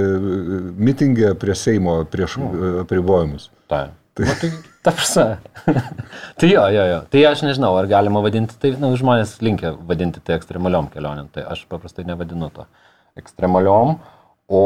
mitingę 0.84 1.32
prie 1.40 1.56
Seimo 1.56 2.02
prieš 2.12 2.42
nu. 2.44 2.52
Apribojimus. 2.84 3.48
Taip. 3.72 3.96
Tai, 4.14 4.26
Va, 4.28 4.36
tai 4.36 4.50
ta 4.84 4.92
prasme. 4.92 5.38
tai 6.40 6.50
jo, 6.52 6.64
jo, 6.76 6.86
jo. 6.90 7.00
Tai 7.14 7.24
aš 7.30 7.44
nežinau, 7.48 7.72
ar 7.80 7.88
galima 7.88 8.24
vadinti 8.24 8.58
tai, 8.60 8.74
na, 8.76 8.90
nu, 8.90 9.00
žmonės 9.00 9.38
linkia 9.44 9.72
vadinti 9.88 10.20
tai 10.20 10.36
ekstremaliom 10.36 10.90
kelionėm. 10.92 11.30
Tai 11.32 11.46
aš 11.54 11.64
paprastai 11.72 12.04
nevadinu 12.10 12.52
to 12.52 12.68
ekstremaliom, 13.20 13.96
o 14.52 14.64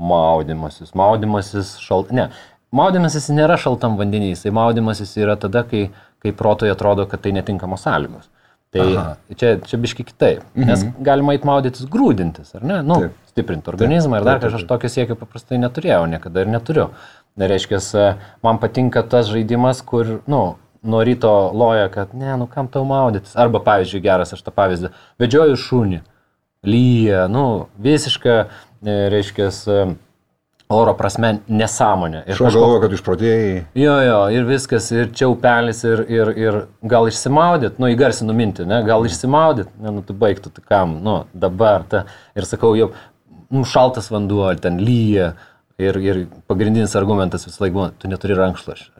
maudimasis. 0.00 0.94
Maudimasis 0.96 1.76
šalt... 1.84 2.14
Ne, 2.16 2.30
maudimasis 2.72 3.28
nėra 3.34 3.58
šaltam 3.60 3.98
vandenį, 4.00 4.32
jisai 4.34 4.52
maudimasis 4.56 5.12
yra 5.20 5.36
tada, 5.40 5.66
kai, 5.68 5.88
kai 6.24 6.32
protoj 6.36 6.72
atrodo, 6.72 7.04
kad 7.10 7.20
tai 7.24 7.34
netinkamos 7.36 7.84
sąlygos. 7.84 8.30
Tai 8.70 8.84
Aha. 8.86 9.16
čia, 9.34 9.56
čia 9.66 9.78
biški 9.82 10.04
kitaip. 10.06 10.44
Mhm. 10.54 10.68
Nes 10.68 10.84
galima 11.02 11.34
eit 11.34 11.46
maudytis 11.48 11.88
grūdintis, 11.90 12.54
ar 12.54 12.62
ne? 12.62 12.76
Nu, 12.86 13.00
Taip. 13.02 13.16
stiprinti 13.32 13.72
organizmą 13.72 14.16
Taip. 14.16 14.22
ir 14.22 14.28
dar 14.28 14.42
kažkas 14.44 14.62
aš 14.62 14.68
tokio 14.70 14.90
siekio 14.92 15.16
paprastai 15.18 15.58
neturėjau, 15.58 16.04
niekada 16.12 16.44
ir 16.44 16.52
neturiu. 16.52 16.86
Reiškia, 17.38 17.78
man 18.42 18.58
patinka 18.60 19.02
tas 19.06 19.30
žaidimas, 19.30 19.84
kur, 19.86 20.18
nu, 20.30 20.42
nuo 20.82 21.02
ryto 21.04 21.50
loja, 21.54 21.88
kad, 21.92 22.14
ne, 22.14 22.36
nu 22.36 22.48
kam 22.50 22.68
tau 22.68 22.84
maudytis. 22.88 23.36
Arba, 23.38 23.60
pavyzdžiui, 23.64 24.02
geras 24.04 24.34
aš 24.34 24.42
tą 24.44 24.52
pavyzdį, 24.54 24.92
vedžioju 25.20 25.58
šunį, 25.60 26.00
lyja, 26.66 27.26
nu, 27.32 27.46
visiška, 27.80 28.36
e, 28.84 28.96
reiškia, 29.12 29.50
oro 30.70 30.94
prasme 30.94 31.32
nesąmonė. 31.50 32.22
Ir 32.30 32.38
aš 32.38 32.54
galvoju, 32.54 32.80
kad 32.84 32.94
išprodėjai. 32.94 33.54
Jo, 33.78 33.96
jo, 34.06 34.18
ir 34.36 34.46
viskas, 34.48 34.86
ir 34.94 35.10
čia 35.16 35.28
upelis, 35.32 35.82
ir, 35.86 36.04
ir, 36.06 36.32
ir 36.38 36.58
gal 36.92 37.10
išsimaudyt, 37.10 37.80
nu, 37.82 37.90
įgarsinu 37.90 38.36
mintį, 38.36 38.68
ne, 38.70 38.80
gal 38.86 39.06
išsimaudyt, 39.08 39.72
ne, 39.82 39.96
nu, 39.98 40.04
tu 40.06 40.16
baigtų, 40.16 40.54
tai 40.54 40.64
kam, 40.70 41.00
nu, 41.04 41.22
dabar, 41.34 41.86
ta, 41.90 42.04
ir 42.38 42.46
sakau, 42.48 42.76
jau, 42.78 42.92
nu, 43.50 43.64
šaltas 43.66 44.12
vanduo, 44.14 44.46
ten 44.62 44.78
lyja, 44.82 45.32
Ir, 45.80 45.96
ir 46.04 46.18
pagrindinis 46.50 46.96
argumentas 46.98 47.46
visą 47.48 47.64
laiką 47.64 47.76
buvo, 47.76 47.86
tu 47.96 48.10
neturi 48.10 48.36
rankšluošio. 48.36 48.90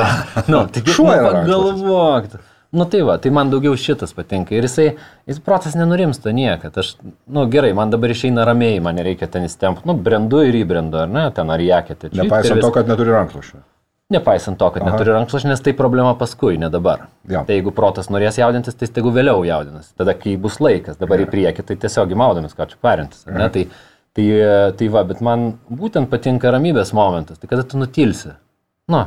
nu, 0.52 0.64
tik 0.74 0.90
šuo 0.90 1.12
nu, 1.12 1.28
pagalvok. 1.28 2.34
Nu 2.74 2.84
tai 2.90 3.04
va, 3.06 3.14
tai 3.22 3.30
man 3.30 3.52
daugiau 3.52 3.76
šitas 3.78 4.10
patinka. 4.16 4.56
Ir 4.56 4.66
jisai, 4.66 4.88
jis 5.30 5.38
protas 5.46 5.76
nenurimsta 5.78 6.32
niekad. 6.34 6.74
Aš, 6.82 6.96
nu 7.30 7.44
gerai, 7.52 7.70
man 7.78 7.92
dabar 7.92 8.10
išeina 8.10 8.42
ramiai, 8.48 8.80
man 8.82 8.98
nereikia 8.98 9.28
ten 9.30 9.46
įstempti. 9.46 9.86
Nu, 9.86 9.94
brendu 9.94 10.42
ir 10.42 10.58
įbrendu, 10.58 10.98
ar 11.04 11.12
ne, 11.12 11.28
ten 11.36 11.54
ar 11.54 11.62
jakėte. 11.62 12.10
Nepaisant 12.18 12.58
vis... 12.58 12.66
to, 12.66 12.72
kad 12.74 12.90
neturi 12.90 13.14
rankšluošio. 13.14 13.62
Nepaisant 14.14 14.58
to, 14.58 14.66
kad 14.74 14.82
Aha. 14.82 14.90
neturi 14.90 15.14
rankšluošio, 15.14 15.52
nes 15.52 15.62
tai 15.64 15.72
problema 15.78 16.16
paskui, 16.18 16.58
ne 16.60 16.68
dabar. 16.70 17.06
Ja. 17.30 17.44
Tai 17.46 17.54
jeigu 17.56 17.70
protas 17.78 18.10
norės 18.12 18.36
jaudintis, 18.42 18.74
tai 18.76 18.90
tegu 18.98 19.14
vėliau 19.14 19.46
jaudinasi. 19.46 19.94
Tada, 19.96 20.12
kai 20.18 20.34
bus 20.40 20.58
laikas, 20.60 20.98
dabar 20.98 21.22
ja. 21.22 21.28
į 21.28 21.30
priekį, 21.30 21.64
tai 21.70 21.78
tiesiog 21.86 22.12
įmaudomis, 22.12 22.58
ką 22.58 22.66
čia 22.74 22.82
parintis. 22.84 23.22
Ja. 23.24 23.38
Ne, 23.38 23.48
tai, 23.54 23.64
Tai, 24.14 24.24
tai 24.78 24.88
va, 24.94 25.02
bet 25.08 25.22
man 25.26 25.56
būtent 25.66 26.06
patinka 26.10 26.52
ramybės 26.54 26.92
momentas, 26.94 27.40
tai 27.40 27.48
kada 27.50 27.64
tu 27.66 27.80
nutilsi. 27.80 28.30
Nu, 28.92 29.00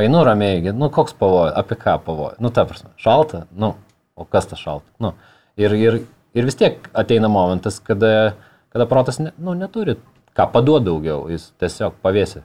einu 0.00 0.22
ramiai, 0.24 0.62
nu 0.72 0.88
koks 0.92 1.12
pavojus, 1.18 1.52
apie 1.60 1.76
ką 1.76 1.98
pavojus. 2.06 2.38
Nu, 2.40 2.48
ta 2.54 2.64
prasme, 2.68 2.88
šalta, 3.00 3.44
nu, 3.52 3.74
o 4.16 4.24
kas 4.24 4.48
tas 4.48 4.62
šalta. 4.62 4.88
Nu, 5.02 5.12
ir, 5.60 5.76
ir, 5.76 5.98
ir 6.32 6.48
vis 6.48 6.56
tiek 6.56 6.88
ateina 6.96 7.28
momentas, 7.28 7.82
kada, 7.84 8.32
kada 8.72 8.88
protas 8.88 9.20
ne, 9.20 9.34
nu, 9.36 9.52
neturi 9.58 9.98
ką 10.36 10.46
paduoti 10.52 10.88
daugiau, 10.88 11.26
jis 11.32 11.50
tiesiog 11.60 11.98
pavėsi. 12.04 12.44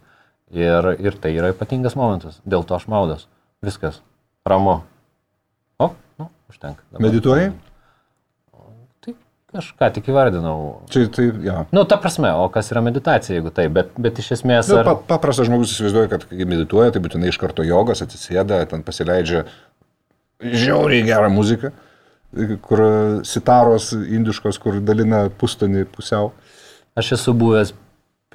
Ir, 0.55 0.91
ir 1.01 1.15
tai 1.21 1.31
yra 1.33 1.49
ypatingas 1.53 1.95
momentas, 1.97 2.37
dėl 2.45 2.65
to 2.67 2.75
aš 2.77 2.85
maudos. 2.91 3.25
Viskas, 3.65 4.01
ramu. 4.45 4.81
O, 5.81 5.89
nu, 6.19 6.29
užtenka. 6.51 6.83
Dabar. 6.91 7.07
Medituoji? 7.07 7.49
Aš 9.59 9.71
ką 9.79 9.89
tik 9.95 10.09
įvardinau. 10.11 10.57
Čia 10.93 11.05
tai, 11.13 11.27
ja. 11.45 11.61
Nu, 11.75 11.85
ta 11.89 11.97
prasme, 12.01 12.31
o 12.39 12.47
kas 12.53 12.71
yra 12.73 12.83
meditacija, 12.85 13.37
jeigu 13.37 13.53
tai, 13.55 13.67
bet, 13.73 13.93
bet 14.01 14.19
iš 14.21 14.33
esmės... 14.39 14.69
Nu, 14.71 14.81
Ar... 14.81 14.89
pa, 14.89 14.95
paprastas 15.15 15.49
žmogus 15.49 15.75
įsivaizduoja, 15.75 16.11
kad 16.11 16.27
kai 16.29 16.47
medituoja, 16.49 16.93
tai 16.95 17.01
būtinai 17.03 17.31
iš 17.31 17.39
karto 17.41 17.65
jogas 17.65 18.03
atsisėda, 18.05 18.61
ten 18.71 18.85
pasileidžia 18.85 19.45
žiauriai 20.43 21.05
gerą 21.07 21.31
muziką, 21.33 21.71
kur 22.65 22.83
sitaros 23.27 23.91
indiškos, 23.95 24.59
kur 24.61 24.81
dalina 24.83 25.25
pustonį 25.39 25.85
pusiau. 25.93 26.33
Aš 26.95 27.15
esu 27.17 27.35
buvęs 27.35 27.73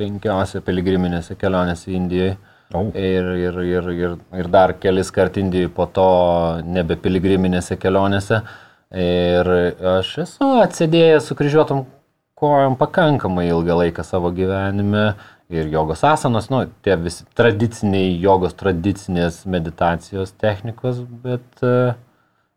penkiose 0.00 0.62
piligriminėse 0.64 1.36
kelionėse 1.40 1.92
Indijoje. 1.92 2.38
O. 2.70 2.84
Ir, 2.94 3.26
ir, 3.34 3.56
ir, 3.66 3.86
ir, 3.90 4.12
ir 4.38 4.48
dar 4.52 4.76
kelis 4.78 5.10
kart 5.14 5.36
Indijoje 5.40 5.72
po 5.74 5.88
to 5.90 6.08
nebe 6.64 6.96
piligriminėse 7.00 7.76
kelionėse. 7.80 8.42
Ir 8.90 9.48
aš 9.98 10.16
esu 10.24 10.46
atsėdėjęs 10.64 11.28
su 11.30 11.36
kryžiuotom 11.38 11.84
kojom 12.40 12.74
pakankamai 12.80 13.46
ilgą 13.50 13.76
laiką 13.84 14.02
savo 14.06 14.32
gyvenime. 14.34 15.12
Ir 15.50 15.66
jogos 15.66 16.04
asanos, 16.06 16.46
nu, 16.50 16.62
tie 16.86 16.94
visi 16.94 17.24
tradiciniai 17.34 18.12
jogos, 18.22 18.54
tradicinės 18.54 19.40
meditacijos 19.50 20.30
technikos, 20.38 21.00
bet 21.24 21.64
uh, 21.66 21.96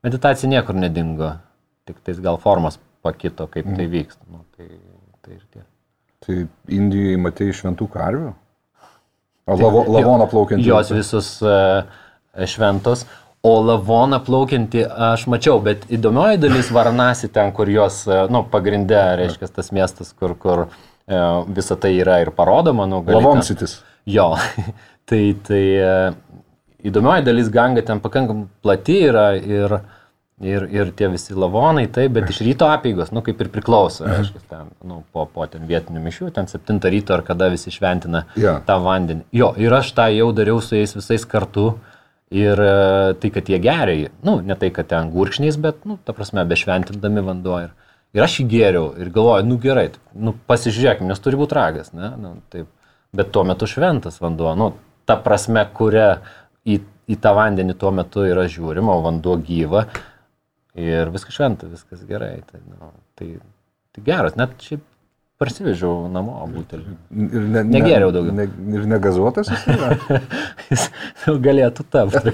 meditacija 0.06 0.50
niekur 0.52 0.78
nedingo. 0.78 1.32
Tik 1.90 2.04
tais 2.06 2.20
gal 2.22 2.38
formas 2.42 2.78
pakito, 3.02 3.48
kaip 3.50 3.66
tai 3.74 3.88
vyksta. 3.90 4.22
Nu, 4.30 4.44
tai, 4.54 4.70
tai 5.25 5.40
ir 5.40 5.42
tiek. 5.50 5.66
Tai 6.24 6.38
Indijoje 6.78 7.18
matėjai 7.25 7.58
šventų 7.63 7.90
karvių? 7.98 8.30
O 9.50 9.58
lavo, 9.60 9.84
lavoną 9.98 10.30
plaukiantį? 10.30 10.70
Jos 10.70 10.94
visus 10.94 11.34
uh, 11.42 11.90
šventos. 12.46 13.08
O 13.44 13.58
lavoną 13.60 14.22
plaukiantį 14.24 14.86
aš 15.12 15.26
mačiau, 15.28 15.58
bet 15.60 15.82
įdomioji 15.92 16.38
dalis 16.40 16.70
Varanasi 16.72 17.28
ten, 17.36 17.50
kur 17.52 17.68
jos, 17.68 17.98
e, 18.08 18.22
nu, 18.32 18.40
pagrindė, 18.48 19.02
reiškia, 19.20 19.50
tas 19.52 19.68
miestas, 19.76 20.14
kur, 20.16 20.32
kur 20.40 20.62
uh, 20.64 21.42
visa 21.52 21.76
tai 21.76 21.92
yra 22.00 22.22
ir 22.24 22.32
parodoma, 22.38 22.86
nu, 22.88 23.02
ten- 23.04 23.18
Lavonsitis. 23.18 23.82
Jo, 24.08 24.30
tai, 25.12 25.20
tai 25.44 25.60
e, 25.76 25.92
įdomioji 26.88 27.26
dalis 27.28 27.52
ganga 27.52 27.84
ten 27.84 28.00
pakankamai 28.04 28.48
plati 28.64 28.96
yra 29.10 29.26
ir, 29.36 29.76
ir, 30.40 30.70
ir 30.72 30.96
tie 30.96 31.12
visi 31.12 31.36
lavonai, 31.36 31.90
taip, 31.92 32.16
bet 32.16 32.32
iš 32.32 32.40
ryto 32.48 32.72
apėgos, 32.72 33.12
nu 33.12 33.26
kaip 33.28 33.44
ir 33.44 33.52
priklauso, 33.52 34.08
reiškia, 34.08 34.46
ten, 34.56 34.72
nu, 34.88 35.02
po, 35.12 35.28
po 35.28 35.50
ten 35.52 35.68
vietinių 35.68 36.00
mišių, 36.08 36.32
ten 36.40 36.48
7 36.48 36.80
ryto 36.96 37.20
ar 37.20 37.28
kada 37.28 37.52
visi 37.52 37.76
šventina 37.76 38.24
Jo. 38.40 38.62
tą 38.68 38.80
vandenį. 38.88 39.28
Jo, 39.36 39.52
ir 39.60 39.76
aš 39.84 39.92
tą 40.00 40.08
jau 40.16 40.32
dariau 40.32 40.64
su 40.64 40.80
jais 40.80 40.96
visais 40.96 41.28
kartu. 41.28 41.74
Ir 42.34 42.60
e, 42.60 43.13
tai, 43.22 43.30
kad 43.34 43.50
jie 43.50 43.60
geriai, 43.62 44.08
nu, 44.25 44.38
ne 44.42 44.56
tai, 44.58 44.72
kad 44.74 44.88
ten 44.89 45.12
gurkšniais, 45.13 45.58
bet, 45.62 45.84
nu, 45.89 46.00
ta 46.06 46.15
prasme, 46.18 46.46
bešventindami 46.50 47.22
vanduo. 47.25 47.60
Ir, 47.68 47.92
ir 48.15 48.25
aš 48.25 48.39
jį 48.39 48.48
geriau 48.50 48.88
ir 48.98 49.12
galvoju, 49.13 49.46
nu 49.50 49.60
gerai, 49.62 49.89
nu, 50.15 50.34
pasižiūrėkime, 50.50 51.12
nes 51.12 51.22
turi 51.22 51.38
būti 51.38 51.58
ragas, 51.58 51.92
ne? 51.94 52.13
Nu, 52.20 52.38
taip. 52.53 52.72
Bet 53.13 53.30
tuo 53.30 53.44
metu 53.46 53.68
šventas 53.70 54.18
vanduo, 54.24 54.56
nu, 54.58 54.72
ta 55.06 55.20
prasme, 55.22 55.62
kuria 55.77 56.24
į, 56.65 56.80
į 57.12 57.20
tą 57.22 57.36
vandenį 57.38 57.75
tuo 57.77 57.92
metu 57.94 58.24
yra 58.25 58.48
žiūrima, 58.50 58.96
o 58.96 59.03
vanduo 59.06 59.36
gyva. 59.38 59.86
Ir 60.74 61.12
viskas 61.13 61.36
šventa, 61.38 61.70
viskas 61.70 62.01
gerai. 62.10 62.39
Tai, 62.50 62.63
nu, 62.65 62.89
tai, 63.20 63.36
tai 63.94 64.06
geras, 64.08 64.39
net 64.39 64.56
šiaip 64.63 64.82
parsivežiau 65.44 66.08
namo 66.12 66.40
butelį. 66.56 66.98
Ir 67.12 67.44
ne, 67.44 67.62
ne, 67.62 67.64
Negėriau 67.78 68.14
daugiau. 68.16 68.36
Ne, 68.40 68.48
ir 68.80 68.88
negazuotas 68.90 69.52
jis 69.52 69.68
yra. 69.76 70.22
Jis 70.72 70.90
galėtų 71.44 71.86
tapti. 71.92 72.34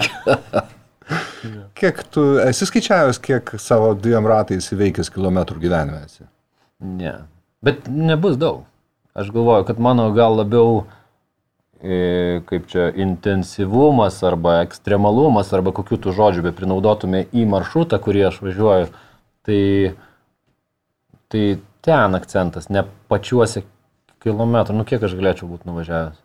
Kiek 1.80 2.01
tu 2.13 2.24
esi 2.44 2.68
skaičiavęs, 2.68 3.18
kiek 3.24 3.54
savo 3.62 3.94
dviem 3.98 4.28
ratais 4.30 4.68
įveikęs 4.75 5.10
kilometrų 5.13 5.62
gyvenime 5.63 6.04
esi? 6.06 6.25
Ne. 6.84 7.16
Bet 7.66 7.88
nebus 7.89 8.38
daug. 8.39 8.66
Aš 9.18 9.32
galvoju, 9.34 9.66
kad 9.68 9.80
mano 9.84 10.10
gal 10.16 10.38
labiau, 10.38 10.84
e, 11.82 12.42
kaip 12.48 12.68
čia, 12.72 12.89
intensyvumas 12.96 14.20
arba 14.28 14.60
ekstremalumas 14.66 15.50
arba 15.56 15.74
kokių 15.75 16.00
tų 16.04 16.13
žodžių 16.20 16.46
be 16.46 16.54
prinaudotume 16.56 17.25
į 17.34 17.48
maršrutą, 17.50 18.00
kurį 18.04 18.28
aš 18.30 18.42
važiuoju, 18.46 18.92
tai, 19.48 19.63
tai 21.32 21.43
ten 21.89 22.17
akcentas, 22.19 22.69
ne 22.69 22.86
pačiuose 23.10 23.65
kilometrų, 24.23 24.78
nu 24.78 24.86
kiek 24.88 25.04
aš 25.06 25.15
galėčiau 25.17 25.49
būti 25.49 25.69
nuvažiavęs. 25.69 26.17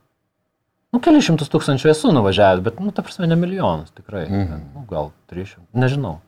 Nu, 0.94 1.00
keli 1.02 1.22
šimtus 1.24 1.50
tūkstančių 1.50 1.90
esu 1.90 2.12
nuvažiavęs, 2.14 2.62
bet, 2.62 2.78
nu, 2.82 2.92
ta 2.94 3.02
prasme, 3.02 3.26
ne 3.30 3.38
milijonus 3.38 3.94
tikrai. 3.96 4.28
Mhm. 4.28 4.60
Nu, 4.76 4.84
gal 4.90 5.10
300, 5.32 5.64
nežinau. 5.74 6.18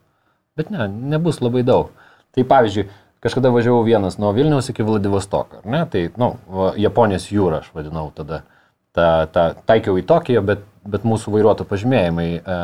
Bet 0.59 0.72
ne, 0.72 0.88
nebus 0.88 1.42
labai 1.44 1.62
daug. 1.66 1.92
Tai 2.35 2.44
pavyzdžiui, 2.49 2.88
kažkada 3.22 3.53
važiavau 3.55 3.85
vienas 3.87 4.18
nuo 4.18 4.33
Vilniaus 4.35 4.70
iki 4.72 4.85
Vladivostoko, 4.87 5.62
ne? 5.68 5.85
Tai, 5.92 6.03
nu, 6.20 6.33
Japonijos 6.81 7.29
jūra 7.31 7.62
aš 7.62 7.70
vadinau 7.77 8.09
tada. 8.16 8.42
Ta, 8.96 9.26
ta, 9.28 9.50
taikiau 9.68 9.98
į 10.00 10.06
Tokiją, 10.09 10.40
bet, 10.46 10.62
bet 10.88 11.02
mūsų 11.04 11.35
vairuoto 11.35 11.66
pažymėjimai 11.68 12.28
e, 12.38 12.56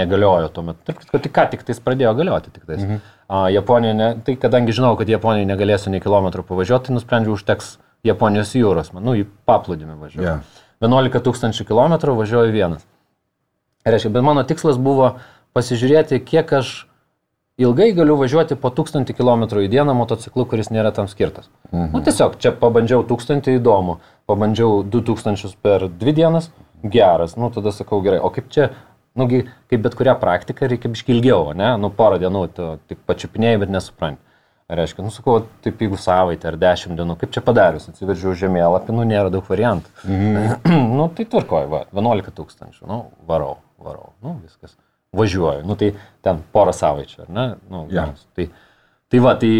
negaliojo 0.00 0.48
tuo 0.50 0.64
metu. 0.66 0.82
Taip, 0.88 1.04
kad 1.06 1.22
tik 1.22 1.34
ką 1.36 1.44
tik 1.52 1.62
tais 1.68 1.78
pradėjo 1.84 2.16
galioti. 2.18 2.50
Tik 2.50 2.66
tais. 2.66 2.82
Mhm. 2.82 2.98
A, 3.30 3.44
Japonija, 3.54 3.94
ne, 3.94 4.08
tai 4.26 4.34
kadangi 4.42 4.74
žinau, 4.74 4.96
kad 4.98 5.10
Japonija 5.12 5.46
negalėsiu 5.48 5.94
nei 5.94 6.02
kilometrų 6.02 6.42
pavažiuoti, 6.48 6.90
tai 6.90 6.98
nusprendžiau 6.98 7.36
užteks 7.38 7.76
Japonijos 8.10 8.56
jūros, 8.58 8.90
man, 8.96 9.06
nu, 9.06 9.14
į 9.14 9.28
paplūdimį 9.46 10.00
važiuoju. 10.02 10.26
Yeah. 10.26 10.62
11 10.82 11.22
tūkstančių 11.22 11.66
kilometrų 11.68 12.16
važiuoju 12.18 12.54
vienas. 12.54 12.82
Reiškia, 13.86 14.10
bet 14.14 14.26
mano 14.26 14.42
tikslas 14.46 14.78
buvo 14.82 15.14
pasižiūrėti, 15.54 16.18
kiek 16.26 16.50
aš 16.58 16.72
ilgai 17.62 17.92
galiu 17.94 18.16
važiuoti 18.18 18.56
po 18.58 18.70
1000 18.74 19.14
km 19.14 19.46
į 19.62 19.68
dieną 19.70 19.94
motociklu, 19.94 20.46
kuris 20.48 20.72
nėra 20.74 20.92
tam 20.94 21.08
skirtas. 21.10 21.50
Mhm. 21.70 21.92
Nu, 21.94 22.02
tiesiog 22.02 22.38
čia 22.42 22.54
pabandžiau 22.58 23.06
1000 23.06 23.54
įdomu, 23.58 24.00
pabandžiau 24.30 24.82
2000 24.86 25.54
per 25.62 25.88
2 25.88 26.14
dienas, 26.16 26.50
geras, 26.82 27.36
nu 27.36 27.50
tada 27.50 27.72
sakau 27.72 28.00
gerai, 28.02 28.20
o 28.22 28.30
kaip 28.34 28.50
čia, 28.52 28.70
nugi, 29.18 29.44
kaip 29.70 29.82
bet 29.84 29.96
kurią 29.98 30.16
praktiką 30.20 30.68
reikia 30.70 30.90
biškilgiau, 30.92 31.52
ne, 31.58 31.72
nu 31.80 31.90
porą 31.94 32.20
dienų 32.22 32.44
tu 32.56 32.68
tik 32.90 33.02
pačiupinėjai, 33.08 33.64
bet 33.64 33.74
nesupranti. 33.74 34.22
Reiškia, 34.72 35.02
nu 35.04 35.10
sakau, 35.12 35.42
taip 35.60 35.82
jeigu 35.84 35.98
savaitę 36.00 36.48
ar 36.48 36.56
dešimt 36.56 36.96
dienų, 36.96 37.18
kaip 37.20 37.32
čia 37.34 37.42
padarius, 37.44 37.90
atsiveržiau 37.90 38.32
žemėlapį, 38.40 38.94
nu 38.96 39.04
nėra 39.04 39.28
daug 39.32 39.44
variantų. 39.44 39.90
Mm. 40.06 40.54
nu 40.98 41.08
tai 41.12 41.26
tvarkoju, 41.28 41.68
va, 41.68 41.82
11 41.92 42.32
tūkstančių, 42.38 42.86
nu 42.88 43.02
varau, 43.28 43.58
varau, 43.82 44.14
nu 44.24 44.38
viskas. 44.38 44.78
Važiuoju, 45.12 45.66
nu 45.68 45.76
tai 45.76 45.90
ten 46.24 46.40
porą 46.54 46.72
savaičių, 46.72 47.26
ar 47.26 47.32
ne? 47.36 47.46
Nu, 47.68 47.82
yeah. 47.92 48.14
tai, 48.32 48.46
tai 49.12 49.20
va, 49.20 49.34
tai 49.36 49.52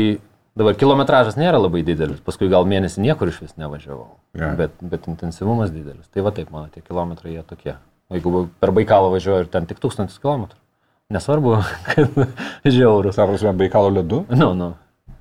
dabar 0.58 0.74
kilometražas 0.78 1.36
nėra 1.40 1.60
labai 1.62 1.82
didelis, 1.86 2.20
paskui 2.24 2.48
gal 2.52 2.66
mėnesį 2.68 3.00
niekur 3.04 3.30
iš 3.32 3.40
vis 3.44 3.54
nevažiavau, 3.60 4.08
Jo. 4.38 4.50
bet, 4.58 4.74
bet 4.80 5.08
intensyvumas 5.08 5.72
didelis. 5.74 6.08
Tai 6.12 6.24
va 6.26 6.32
taip, 6.36 6.50
mano 6.54 6.68
tie 6.72 6.82
kilometrai 6.84 7.34
jie 7.36 7.42
tokie. 7.48 7.76
O 8.10 8.16
Jeigu 8.18 8.46
per 8.60 8.72
Baikalą 8.76 9.10
važiuoju 9.14 9.46
ir 9.46 9.50
ten 9.52 9.66
tik 9.70 9.80
tūkstantis 9.80 10.18
kilometrų, 10.20 10.58
nesvarbu, 11.16 11.54
kad 11.88 12.18
žiaurus. 12.68 13.16
Savo 13.16 13.32
prasme, 13.36 13.54
Baikalo 13.56 13.92
ledu? 13.94 14.24
Nu, 14.32 14.52
nu, 14.58 14.72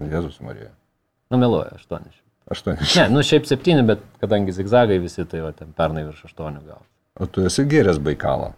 Jėzus 0.01 0.41
Marija. 0.43 0.71
numeluoju, 1.31 1.77
8. 1.79 2.09
Aštuoni. 2.51 2.83
Ne, 2.97 3.03
nu 3.13 3.21
šiaip 3.23 3.45
7, 3.47 3.85
bet 3.87 4.01
kadangi 4.19 4.51
zigzagai 4.51 4.97
visi, 4.99 5.23
tai 5.29 5.39
va, 5.45 5.53
ten 5.55 5.69
pernai 5.77 6.03
virš 6.09 6.25
8 6.33 6.57
gal. 6.67 6.81
O 7.21 7.27
tu 7.29 7.45
esi 7.47 7.63
gėręs 7.69 7.99
Baikalą. 8.03 8.49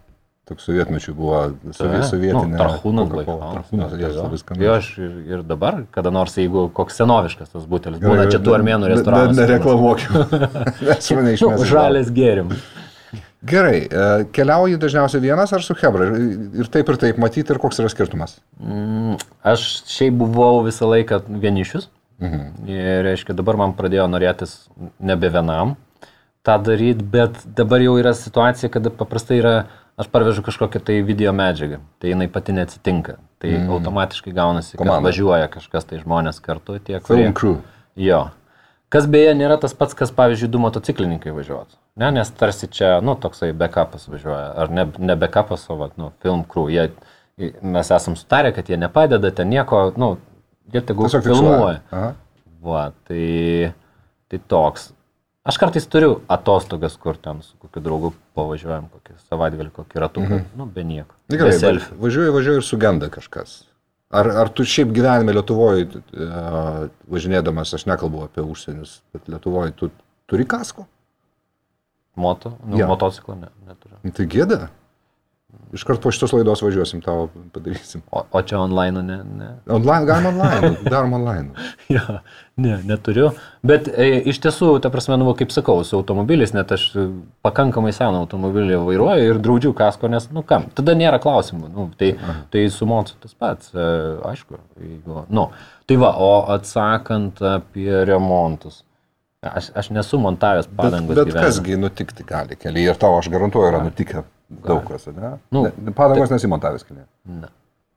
Toks 0.44 0.66
sovietmečių 0.68 1.12
buvo 1.16 1.38
sovie, 1.72 2.02
sovietinė. 2.04 2.50
Nu, 2.52 2.58
Tarhūnas. 2.60 3.08
Baikalas. 3.14 3.52
Tarhūnas, 3.56 3.94
jas 3.96 4.16
labai 4.18 4.36
Jo, 4.36 4.40
skamba. 4.42 4.72
aš 4.76 4.88
ir, 5.00 5.12
ir 5.32 5.42
dabar, 5.48 5.78
kada 5.94 6.10
nors, 6.12 6.34
jeigu 6.36 6.66
koks 6.76 6.98
senoviškas 7.00 7.54
tas 7.54 7.64
butelis, 7.70 8.02
būna 8.02 8.26
čia 8.28 8.42
tų 8.44 8.52
armėnų 8.58 8.90
restoranas. 8.92 9.38
Nereklamuokim. 9.38 10.18
Mes 10.90 11.10
mane 11.16 11.30
Nu, 11.30 11.36
išmesime. 11.38 11.68
žalės 11.70 12.10
gėrim. 12.12 12.52
Gerai, 13.44 13.78
e, 13.88 14.04
keliauji 14.36 14.76
dažniausiai 14.80 15.20
vienas 15.24 15.50
ar 15.52 15.64
su 15.64 15.74
Hebra? 15.80 16.10
Ir, 16.60 16.68
taip 16.72 16.88
ir 16.92 16.96
taip 17.00 17.18
matyti, 17.20 17.52
ir 17.52 17.58
koks 17.60 17.80
yra 17.82 17.90
skirtumas. 17.92 18.38
Mm, 18.60 19.16
Aš 19.44 19.64
šiaip 19.92 20.16
buvau 20.20 20.62
visą 20.64 20.88
laiką 20.88 21.22
vienišius. 21.28 21.88
Mhm. 22.24 22.44
Ir, 22.68 23.00
reiškia, 23.08 23.34
dabar 23.36 23.56
man 23.60 23.72
pradėjo 23.76 24.04
norėtis 24.12 24.54
nebe 25.00 25.28
vienam 25.34 25.74
tą 26.44 26.56
daryti, 26.60 27.04
bet 27.04 27.40
dabar 27.56 27.80
jau 27.84 27.96
yra 28.00 28.12
situacija, 28.16 28.68
kada 28.72 28.92
paprastai 28.92 29.40
yra, 29.40 29.54
aš 30.00 30.08
parvežu 30.12 30.42
kažkokią 30.46 30.80
tai 30.82 31.00
video 31.06 31.32
medžiagą, 31.36 31.80
tai 32.02 32.14
jinai 32.14 32.28
pati 32.32 32.54
neatsitinka. 32.56 33.18
Tai 33.42 33.50
mm. 33.50 33.70
automatiškai 33.76 34.32
gaunasi, 34.34 34.76
kad 34.76 34.82
Komanda. 34.82 35.10
važiuoja 35.10 35.50
kažkas 35.52 35.86
tai 35.90 36.00
žmonės 36.00 36.40
kartu, 36.44 36.78
tie, 36.78 36.98
kurie... 37.04 37.26
Film 37.28 37.36
crew. 37.36 37.58
Jo. 38.00 38.26
Kas 38.92 39.08
beje 39.10 39.34
nėra 39.36 39.58
tas 39.60 39.74
pats, 39.76 39.96
kas 39.98 40.12
pavyzdžiui 40.14 40.50
du 40.54 40.60
motociklininkai 40.62 41.34
važiuotų. 41.34 41.76
Ne, 42.00 42.10
nes 42.14 42.30
tarsi 42.34 42.68
čia, 42.70 42.96
nu, 43.06 43.14
toksai 43.18 43.52
backupas 43.58 44.08
važiuoja. 44.10 44.48
Ar 44.64 44.70
ne, 44.74 44.86
ne 44.98 45.16
backupas, 45.18 45.66
o, 45.70 45.78
vat, 45.78 45.94
nu, 46.00 46.10
film 46.22 46.42
crew. 46.50 46.70
Jie, 46.72 46.88
mes 47.62 47.90
esam 47.94 48.16
sutarę, 48.18 48.54
kad 48.54 48.70
jie 48.70 48.78
nepadeda, 48.80 49.30
ten 49.34 49.50
nieko, 49.50 49.86
nu, 50.00 50.14
jie 50.72 50.82
tegul 50.86 51.10
filmuoja. 51.10 51.80
Va, 52.64 52.84
tai, 53.06 53.72
tai 54.30 54.40
toks. 54.50 54.92
Aš 55.44 55.58
kartais 55.60 55.84
turiu 55.92 56.22
atostogas, 56.32 56.94
kur 56.96 57.18
ten 57.20 57.42
su 57.44 57.52
kokiu 57.60 57.82
draugu 57.84 58.10
pavažiuojam, 58.36 58.86
kokį 58.94 59.16
savaitgalį, 59.26 59.70
kokį 59.76 60.00
ratuką, 60.00 60.38
mhm. 60.38 60.46
nu, 60.56 60.66
be 60.72 60.84
nieko. 60.88 61.12
Na 61.28 61.40
Gerai, 61.40 61.58
be 61.60 61.72
važiuoji, 62.00 62.32
važiuoji 62.38 62.62
ir 62.62 62.64
sugenda 62.64 63.10
kažkas. 63.12 63.58
Ar, 64.14 64.30
ar 64.44 64.48
tu 64.54 64.64
šiaip 64.68 64.92
gyvenime 64.94 65.34
Lietuvoje, 65.34 65.88
uh, 66.14 66.86
važinėdamas, 67.10 67.74
aš 67.76 67.84
nekalbu 67.90 68.24
apie 68.28 68.44
užsienius, 68.46 69.00
bet 69.12 69.28
Lietuvoje 69.28 69.74
tu 69.76 69.90
turi 70.30 70.46
kasko? 70.48 70.86
Moto, 72.16 72.54
nu, 72.64 72.78
Jo. 72.78 72.88
motociklą 72.88 73.36
ne, 73.40 73.50
neturiu. 73.66 73.98
Nu, 74.06 74.14
Tai 74.14 74.26
gėda. 74.30 74.60
Iškart 75.74 75.98
po 76.04 76.10
šitos 76.14 76.30
laidos 76.36 76.60
važiuosim, 76.62 77.00
tau 77.02 77.24
padarysim. 77.52 78.02
O, 78.14 78.20
o 78.30 78.42
čia 78.46 78.60
online 78.62 79.00
ne. 79.02 79.16
ne. 79.26 79.48
Online, 79.74 80.06
galima 80.06 80.30
online, 80.34 80.70
darom 80.86 81.12
online. 81.16 81.66
Ja, 81.90 82.20
ne, 82.56 82.76
neturiu. 82.86 83.32
Bet 83.66 83.88
e, 83.90 84.06
iš 84.30 84.38
tiesų, 84.44 84.68
ta 84.84 84.92
prasme, 84.94 85.18
nu, 85.18 85.26
kaip 85.34 85.50
sakau, 85.50 85.80
su 85.84 85.96
automobiliais, 85.98 86.54
net 86.54 86.70
aš 86.76 86.84
pakankamai 87.42 87.90
seną 87.96 88.22
automobilį 88.22 88.78
vairuoju 88.86 89.32
ir 89.32 89.40
draudžiu 89.42 89.74
kasko, 89.74 90.06
nes, 90.12 90.28
nu 90.30 90.44
kam, 90.46 90.68
tada 90.78 90.94
nėra 90.94 91.18
klausimų. 91.22 91.72
Nu, 91.74 91.88
tai, 91.98 92.12
tai 92.54 92.66
su 92.70 92.86
mocu 92.86 93.18
tas 93.24 93.34
pats, 93.34 93.74
e, 93.74 93.88
aišku. 94.30 94.60
Jeigu, 94.78 95.24
nu, 95.34 95.48
tai 95.90 95.98
va, 96.04 96.12
o 96.22 96.30
atsakant 96.54 97.42
apie 97.56 97.90
remontus. 98.06 98.84
Aš, 99.44 99.66
aš 99.76 99.90
nesu 99.92 100.16
montavęs 100.22 100.70
Bet, 100.70 100.76
padangos. 100.78 101.16
bet 101.18 101.26
gyvenime. 101.28 101.42
kasgi 101.44 101.76
nutikti 101.76 102.24
gali 102.24 102.56
kelyje 102.56 102.94
ir 102.94 102.96
tau, 103.02 103.18
aš 103.18 103.26
garantuoju, 103.28 103.72
yra 103.74 103.82
nutikę 103.84 104.22
daug 104.48 104.82
kas, 104.88 105.06
ne? 105.12 105.34
Nu, 105.54 105.66
ne 105.68 105.94
padangos 105.96 106.32
nesimontavęs 106.34 106.84
kelyje. 106.88 107.06
Ne. 107.42 107.50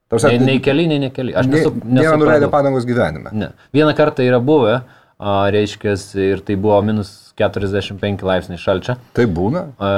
Tarsi, 0.07 0.29
Nei, 0.31 0.39
nei 0.39 0.59
keli, 0.63 0.85
nei 0.87 1.01
nekeli. 1.03 1.33
Aš 1.35 1.49
nesu. 1.51 1.73
Nėra 1.83 2.13
nesu 2.13 2.19
nuleidę 2.21 2.45
pradus. 2.47 2.53
padangos 2.53 2.85
gyvenime. 2.87 3.33
Ne. 3.35 3.49
Vieną 3.75 3.91
kartą 3.97 4.23
yra 4.23 4.39
buvę, 4.39 4.77
a, 5.19 5.33
reiškia, 5.51 5.97
ir 6.23 6.43
tai 6.47 6.55
buvo 6.55 6.77
minus 6.87 7.33
45 7.35 8.23
laipsniai 8.23 8.61
šalčio. 8.61 8.95
Tai 9.17 9.25
būna. 9.27 9.65
A, 9.77 9.89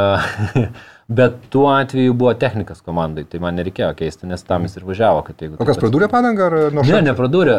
Bet 1.10 1.40
tuo 1.50 1.64
atveju 1.74 2.14
buvo 2.14 2.36
technikas 2.38 2.84
komandai, 2.86 3.24
tai 3.26 3.40
man 3.42 3.56
nereikėjo 3.58 3.96
keisti, 3.98 4.28
nes 4.30 4.44
tam 4.46 4.68
jis 4.68 4.76
ir 4.78 4.84
važiavo. 4.86 5.24
O 5.58 5.66
kas 5.66 5.80
pradūrė 5.82 6.06
padangą 6.10 6.44
ar 6.46 6.56
nuo 6.70 6.84
Ne, 6.84 6.86
šalčio? 6.86 7.00
nepradūrė. 7.08 7.56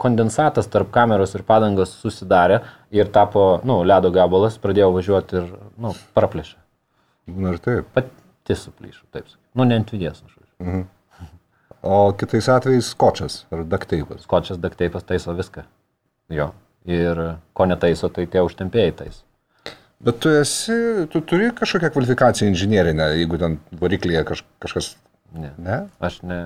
Kondensatas 0.00 0.70
tarp 0.72 0.88
kameros 0.94 1.34
ir 1.36 1.44
padangos 1.44 1.92
susidarė 2.00 2.62
ir 2.96 3.10
tapo, 3.12 3.60
nu, 3.68 3.82
ledo 3.84 4.08
gabalas, 4.14 4.56
pradėjo 4.56 4.88
važiuoti 4.96 5.36
ir, 5.36 5.50
nu, 5.84 5.92
praplėšė. 6.16 6.56
Būna 7.28 7.52
ir 7.52 7.60
taip. 7.66 7.92
Pati 8.44 8.60
suplyšau, 8.60 9.06
taip 9.08 9.24
sakyti. 9.24 9.40
Nu, 9.56 9.64
ne 9.64 9.78
ant 9.80 9.88
vidies, 9.88 10.18
aš 10.20 10.34
važiuoju. 10.36 10.82
O 11.84 12.00
kitais 12.20 12.48
atvejais 12.52 12.90
skočas 12.92 13.38
ar 13.48 13.62
dakteipas. 13.64 14.26
Skočias 14.26 14.58
dakteipas 14.60 15.06
taiso 15.08 15.32
viską. 15.32 15.64
Jo. 16.28 16.50
Ir 16.84 17.20
ko 17.56 17.64
netaiso, 17.64 18.10
tai 18.12 18.26
tie 18.28 18.42
užtempėjai 18.44 18.92
taiso. 18.98 19.22
Bet 20.04 20.18
tu 20.20 20.28
esi, 20.28 20.76
tu 21.08 21.22
turi 21.24 21.48
kažkokią 21.56 21.88
kvalifikaciją 21.94 22.50
inžinierinę, 22.52 23.06
jeigu 23.16 23.40
ten 23.40 23.56
variklyje 23.80 24.24
kaž, 24.28 24.44
kažkas... 24.60 24.90
Ne. 25.32 25.54
Ne? 25.56 25.78
Aš 26.04 26.20
ne, 26.28 26.40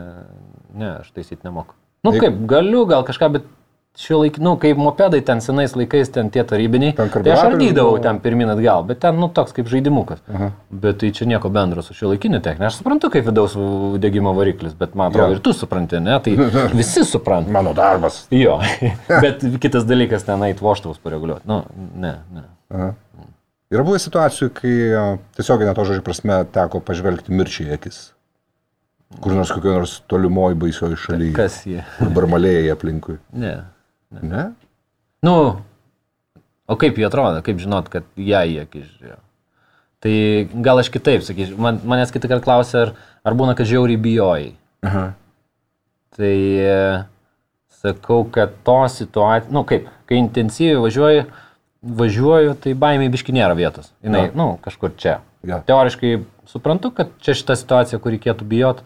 ne, 0.71 0.93
aš 1.01 1.11
taisyti 1.17 1.43
nemoku. 1.49 1.75
Nu 2.07 2.13
Eik- 2.15 2.23
kaip, 2.23 2.39
galiu 2.47 2.85
gal 2.87 3.03
kažką, 3.09 3.33
bet 3.41 3.51
šio 3.99 4.19
laik, 4.21 4.37
nu 4.39 4.53
kaip 4.61 4.77
mopedai 4.79 5.21
ten 5.27 5.41
senais 5.43 5.73
laikais, 5.75 6.11
ten 6.15 6.29
tie 6.31 6.45
tarybiniai, 6.47 6.93
Ten 6.95 7.09
tai 7.11 7.33
aš 7.35 7.45
ardydavau 7.49 7.97
buvo. 7.97 8.03
ten 8.03 8.21
pirmin 8.23 8.51
atgal, 8.53 8.85
bet 8.87 9.01
ten, 9.03 9.17
nu 9.19 9.29
toks 9.35 9.53
kaip 9.57 9.67
žaidimukas. 9.71 10.21
Aha. 10.31 10.51
Bet 10.71 10.99
tai 11.01 11.11
čia 11.11 11.27
nieko 11.27 11.51
bendro 11.51 11.83
su 11.83 11.95
šio 11.95 12.13
laikiniu 12.13 12.39
technika. 12.45 12.69
Aš 12.71 12.77
suprantu, 12.83 13.11
kaip 13.11 13.27
vidaus 13.27 13.57
degimo 13.99 14.33
variklis, 14.37 14.75
bet 14.79 14.95
man 14.95 15.11
atrodo, 15.11 15.33
Jo. 15.33 15.39
ir 15.39 15.41
tu 15.43 15.53
supranti, 15.53 15.99
ne? 16.01 16.19
Tai 16.23 16.37
visi 16.79 17.03
supranta. 17.05 17.51
Mano 17.51 17.73
darbas. 17.75 18.27
Jo, 18.31 18.61
bet 19.25 19.43
kitas 19.61 19.85
dalykas 19.89 20.23
ten 20.29 20.43
ait 20.47 20.61
voštuvus 20.63 20.99
pareguliuoti. 21.03 21.49
Nu, 21.51 21.65
ne, 21.97 22.15
ne. 22.35 22.45
Aha. 22.71 22.93
Yra 23.69 23.83
buvę 23.85 23.99
situacijų, 24.01 24.47
kai 24.57 24.71
tiesioginė 25.37 25.75
to 25.77 25.83
žodžio 25.85 26.05
prasme 26.07 26.39
teko 26.55 26.79
pažvelgti 26.81 27.35
mirčiai 27.37 27.75
akis. 27.77 27.99
Kur 29.21 29.33
nors 29.37 29.51
kokio 29.53 29.73
nors 29.75 29.99
tolimoji 30.09 30.57
baisioji 30.61 30.97
šalyje. 31.03 31.35
Kas 31.37 31.59
jie? 31.69 31.83
Barmalėjai 32.17 32.71
aplinkui. 32.73 33.19
Ne. 33.33 33.53
Ne? 34.11 34.51
Nu, 35.23 35.35
o 36.69 36.77
kaip 36.81 36.99
jie 36.99 37.07
atrodo, 37.09 37.43
kaip 37.45 37.61
žinot, 37.61 37.91
kad 37.93 38.07
ją 38.17 38.45
į 38.49 38.61
akis 38.65 38.87
žiūrėjo. 38.87 39.19
Tai 39.99 40.15
gal 40.63 40.79
aš 40.79 40.91
kitaip 40.95 41.25
sakyčiau, 41.27 41.59
man, 41.59 41.81
manęs 41.83 42.13
kitą 42.15 42.31
kartą 42.31 42.45
klausė, 42.47 42.83
ar, 42.85 42.93
ar 43.27 43.37
būna, 43.39 43.57
kad 43.59 43.67
žiauriai 43.67 43.99
bijojai. 44.01 44.53
Aha. 44.87 45.05
Tai 46.15 46.35
e, 46.63 46.77
sakau, 47.81 48.23
kad 48.35 48.55
to 48.67 48.79
situacijos, 48.95 49.51
nu 49.55 49.65
kaip, 49.67 49.89
kai 50.09 50.21
intensyviai 50.23 50.79
važiuoju, 50.85 51.25
važiuoju, 51.99 52.55
tai 52.63 52.77
baimiai 52.79 53.11
biški 53.11 53.35
nėra 53.35 53.59
vietos. 53.59 53.91
Jis, 54.03 54.15
Jo. 54.15 54.29
nu, 54.39 54.49
kažkur 54.63 54.95
čia. 54.99 55.19
Jo. 55.47 55.61
Teoriškai 55.67 56.15
suprantu, 56.51 56.93
kad 56.95 57.11
čia 57.23 57.35
šita 57.39 57.59
situacija, 57.59 58.01
kur 58.03 58.15
reikėtų 58.15 58.47
bijot, 58.49 58.85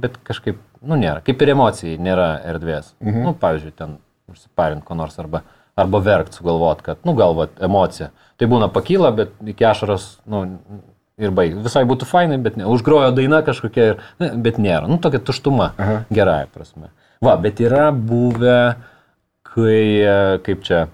bet 0.00 0.16
kažkaip, 0.24 0.58
nu, 0.80 0.96
nėra. 1.00 1.20
Kaip 1.24 1.44
ir 1.44 1.54
emocijai 1.54 2.00
nėra 2.00 2.38
erdvės. 2.44 2.94
Mhm. 3.04 3.20
Nu, 3.28 3.36
pavyzdžiui, 3.40 3.76
ten 3.76 3.98
užsiparint 4.32 4.84
ko 4.84 4.96
nors 4.98 5.18
arba, 5.20 5.42
arba 5.76 6.00
verkt 6.04 6.36
sugalvot, 6.36 6.82
kad, 6.84 7.00
nu, 7.06 7.14
galvot, 7.18 7.54
emocija. 7.62 8.10
Tai 8.40 8.48
būna 8.50 8.70
pakyla, 8.72 9.12
bet 9.14 9.34
iki 9.46 9.66
ašaros, 9.68 10.08
nu, 10.30 10.44
ir 11.20 11.34
baig. 11.34 11.54
Visai 11.64 11.84
būtų 11.88 12.08
fainai, 12.08 12.38
bet 12.42 12.58
ne. 12.58 12.66
Užgrojo 12.70 13.12
daina 13.14 13.42
kažkokia, 13.46 13.86
ir, 13.92 14.02
ne, 14.22 14.32
bet 14.44 14.58
nėra. 14.62 14.88
Nu, 14.90 14.98
tokia 15.02 15.22
tuštuma. 15.22 15.72
Aha. 15.78 16.00
Gerąją 16.14 16.50
prasme. 16.54 16.90
Va, 17.24 17.36
bet 17.40 17.62
yra 17.62 17.88
buvę, 17.94 18.58
kai, 19.54 19.84
kaip 20.46 20.64
čia, 20.66 20.86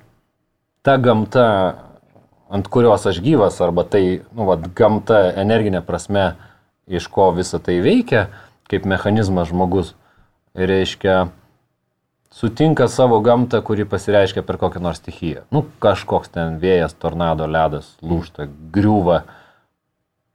ta 0.86 0.96
gamta, 1.00 1.46
ant 2.52 2.68
kurios 2.70 3.06
aš 3.08 3.22
gyvas, 3.24 3.58
arba 3.64 3.86
tai, 3.88 4.20
nu, 4.36 4.46
va, 4.48 4.58
gamta 4.76 5.24
energinė 5.40 5.82
prasme, 5.86 6.34
iš 6.90 7.08
ko 7.12 7.30
visa 7.34 7.60
tai 7.62 7.78
veikia, 7.82 8.28
kaip 8.70 8.86
mechanizmas 8.88 9.50
žmogus, 9.50 9.94
reiškia, 10.58 11.30
sutinka 12.34 12.88
savo 12.88 13.20
gamtą, 13.20 13.60
kuri 13.62 13.84
pasireiškia 13.88 14.42
per 14.46 14.58
kokią 14.60 14.82
nors 14.82 15.00
stichiją. 15.02 15.44
Nu, 15.54 15.64
kažkoks 15.82 16.30
ten 16.34 16.58
vėjas, 16.62 16.94
tornado, 16.94 17.48
ledas, 17.50 17.90
lūšta, 18.02 18.48
griūva. 18.74 19.24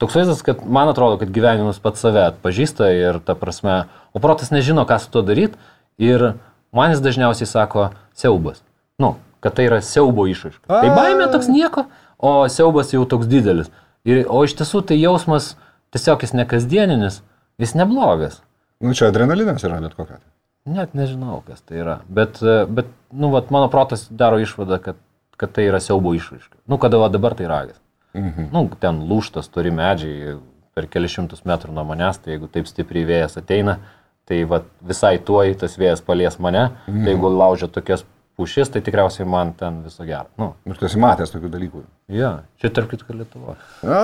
Toks 0.01 0.17
vaizdas, 0.19 0.41
kad 0.43 0.65
man 0.67 0.91
atrodo, 0.91 1.17
kad 1.21 1.31
gyvenimas 1.31 1.79
pats 1.79 2.03
save 2.03 2.25
atpažįsta 2.27 2.91
ir 2.91 3.21
ta 3.23 3.37
prasme, 3.39 3.85
o 4.11 4.19
protas 4.23 4.51
nežino, 4.51 4.83
ką 4.87 4.99
su 4.99 5.11
to 5.13 5.23
daryti 5.23 5.55
ir 5.97 6.33
man 6.75 6.91
jis 6.91 7.03
dažniausiai 7.03 7.47
sako 7.47 7.89
siaubas. 8.17 8.59
Nu, 8.99 9.15
kad 9.39 9.55
tai 9.55 9.69
yra 9.69 9.79
siaubo 9.79 10.27
išraiška. 10.27 10.67
Tai 10.67 10.91
baimė 10.91 11.29
toks 11.31 11.47
nieko, 11.51 11.87
o 12.19 12.37
siaubas 12.51 12.91
jau 12.91 13.05
toks 13.07 13.29
didelis. 13.31 13.71
Ir, 14.05 14.25
o 14.27 14.43
iš 14.45 14.53
tiesų 14.59 14.83
tai 14.91 14.99
jausmas 14.99 15.53
tiesiog 15.95 16.27
jis 16.27 16.35
ne 16.35 16.43
kasdieninis, 16.49 17.21
jis 17.61 17.73
neblogas. 17.79 18.41
Nu, 18.83 18.91
čia 18.91 19.07
adrenalinas 19.07 19.63
yra 19.63 19.79
bet 19.79 19.95
kokia. 19.95 20.19
Net 20.65 20.95
nežinau, 20.97 21.43
kas 21.45 21.61
tai 21.61 21.77
yra. 21.83 21.99
Bet, 22.09 22.39
e, 22.41 22.65
bet 22.65 22.87
nu, 23.13 23.29
vat, 23.33 23.51
mano 23.53 23.67
protas 23.69 24.07
daro 24.09 24.39
išvadą, 24.41 24.79
kad, 24.81 24.97
kad 25.37 25.51
tai 25.53 25.67
yra 25.69 25.77
siaubo 25.83 26.15
išraiška. 26.17 26.57
Nu, 26.65 26.79
kada 26.81 26.97
va, 26.97 27.09
dabar 27.13 27.35
tai 27.37 27.45
ragas. 27.51 27.77
Mhm. 28.17 28.49
Nu, 28.53 28.63
ten 28.81 29.03
lūštas 29.09 29.51
turi 29.53 29.69
medžiai 29.75 30.39
per 30.75 30.87
kelišimtus 30.91 31.45
metrų 31.47 31.75
nuo 31.75 31.83
manęs, 31.87 32.17
tai 32.23 32.33
jeigu 32.33 32.49
taip 32.51 32.67
stipriai 32.67 33.05
vėjas 33.07 33.37
ateina, 33.39 33.77
tai 34.25 34.41
va, 34.49 34.63
visai 34.81 35.17
tuoj 35.21 35.53
tas 35.61 35.77
vėjas 35.77 36.01
palies 36.03 36.39
mane. 36.41 36.71
Mhm. 36.87 37.03
Tai 37.03 37.13
jeigu 37.13 37.31
laužia 37.35 37.69
tokias 37.69 38.05
pušis, 38.35 38.71
tai 38.73 38.81
tikriausiai 38.83 39.27
man 39.29 39.53
ten 39.55 39.83
viso 39.85 40.03
gero. 40.03 40.27
Nu, 40.41 40.53
Ir 40.65 40.79
tu 40.79 40.89
esi 40.89 40.99
matęs 40.99 41.31
tokių 41.31 41.51
dalykų. 41.53 41.83
ja, 42.11 42.39
čia 42.59 42.73
tarp 42.73 42.89
kitko 42.91 43.13
Lietuva. 43.15 43.55
Na, 43.83 44.01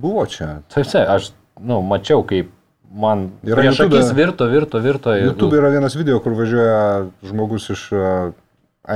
buvo 0.00 0.22
čia. 0.30 0.62
Taip, 0.72 0.86
taip, 0.86 1.08
aš 1.12 1.32
nu, 1.60 1.82
mačiau, 1.82 2.22
kaip 2.24 2.52
man 2.94 3.30
Yra 3.44 3.60
prieš 3.62 3.78
YouTube- 3.80 3.98
akis 3.98 4.12
virto, 4.16 4.46
virto, 4.48 4.80
virto. 4.80 5.14
ir- 5.16 5.24
YouTube 5.30 5.56
yra 5.58 5.70
vienas 5.74 5.96
video, 5.96 6.20
kur 6.20 6.32
važiuoja 6.38 7.06
žmogus 7.26 7.70
iš, 7.74 7.86
a, 7.92 8.32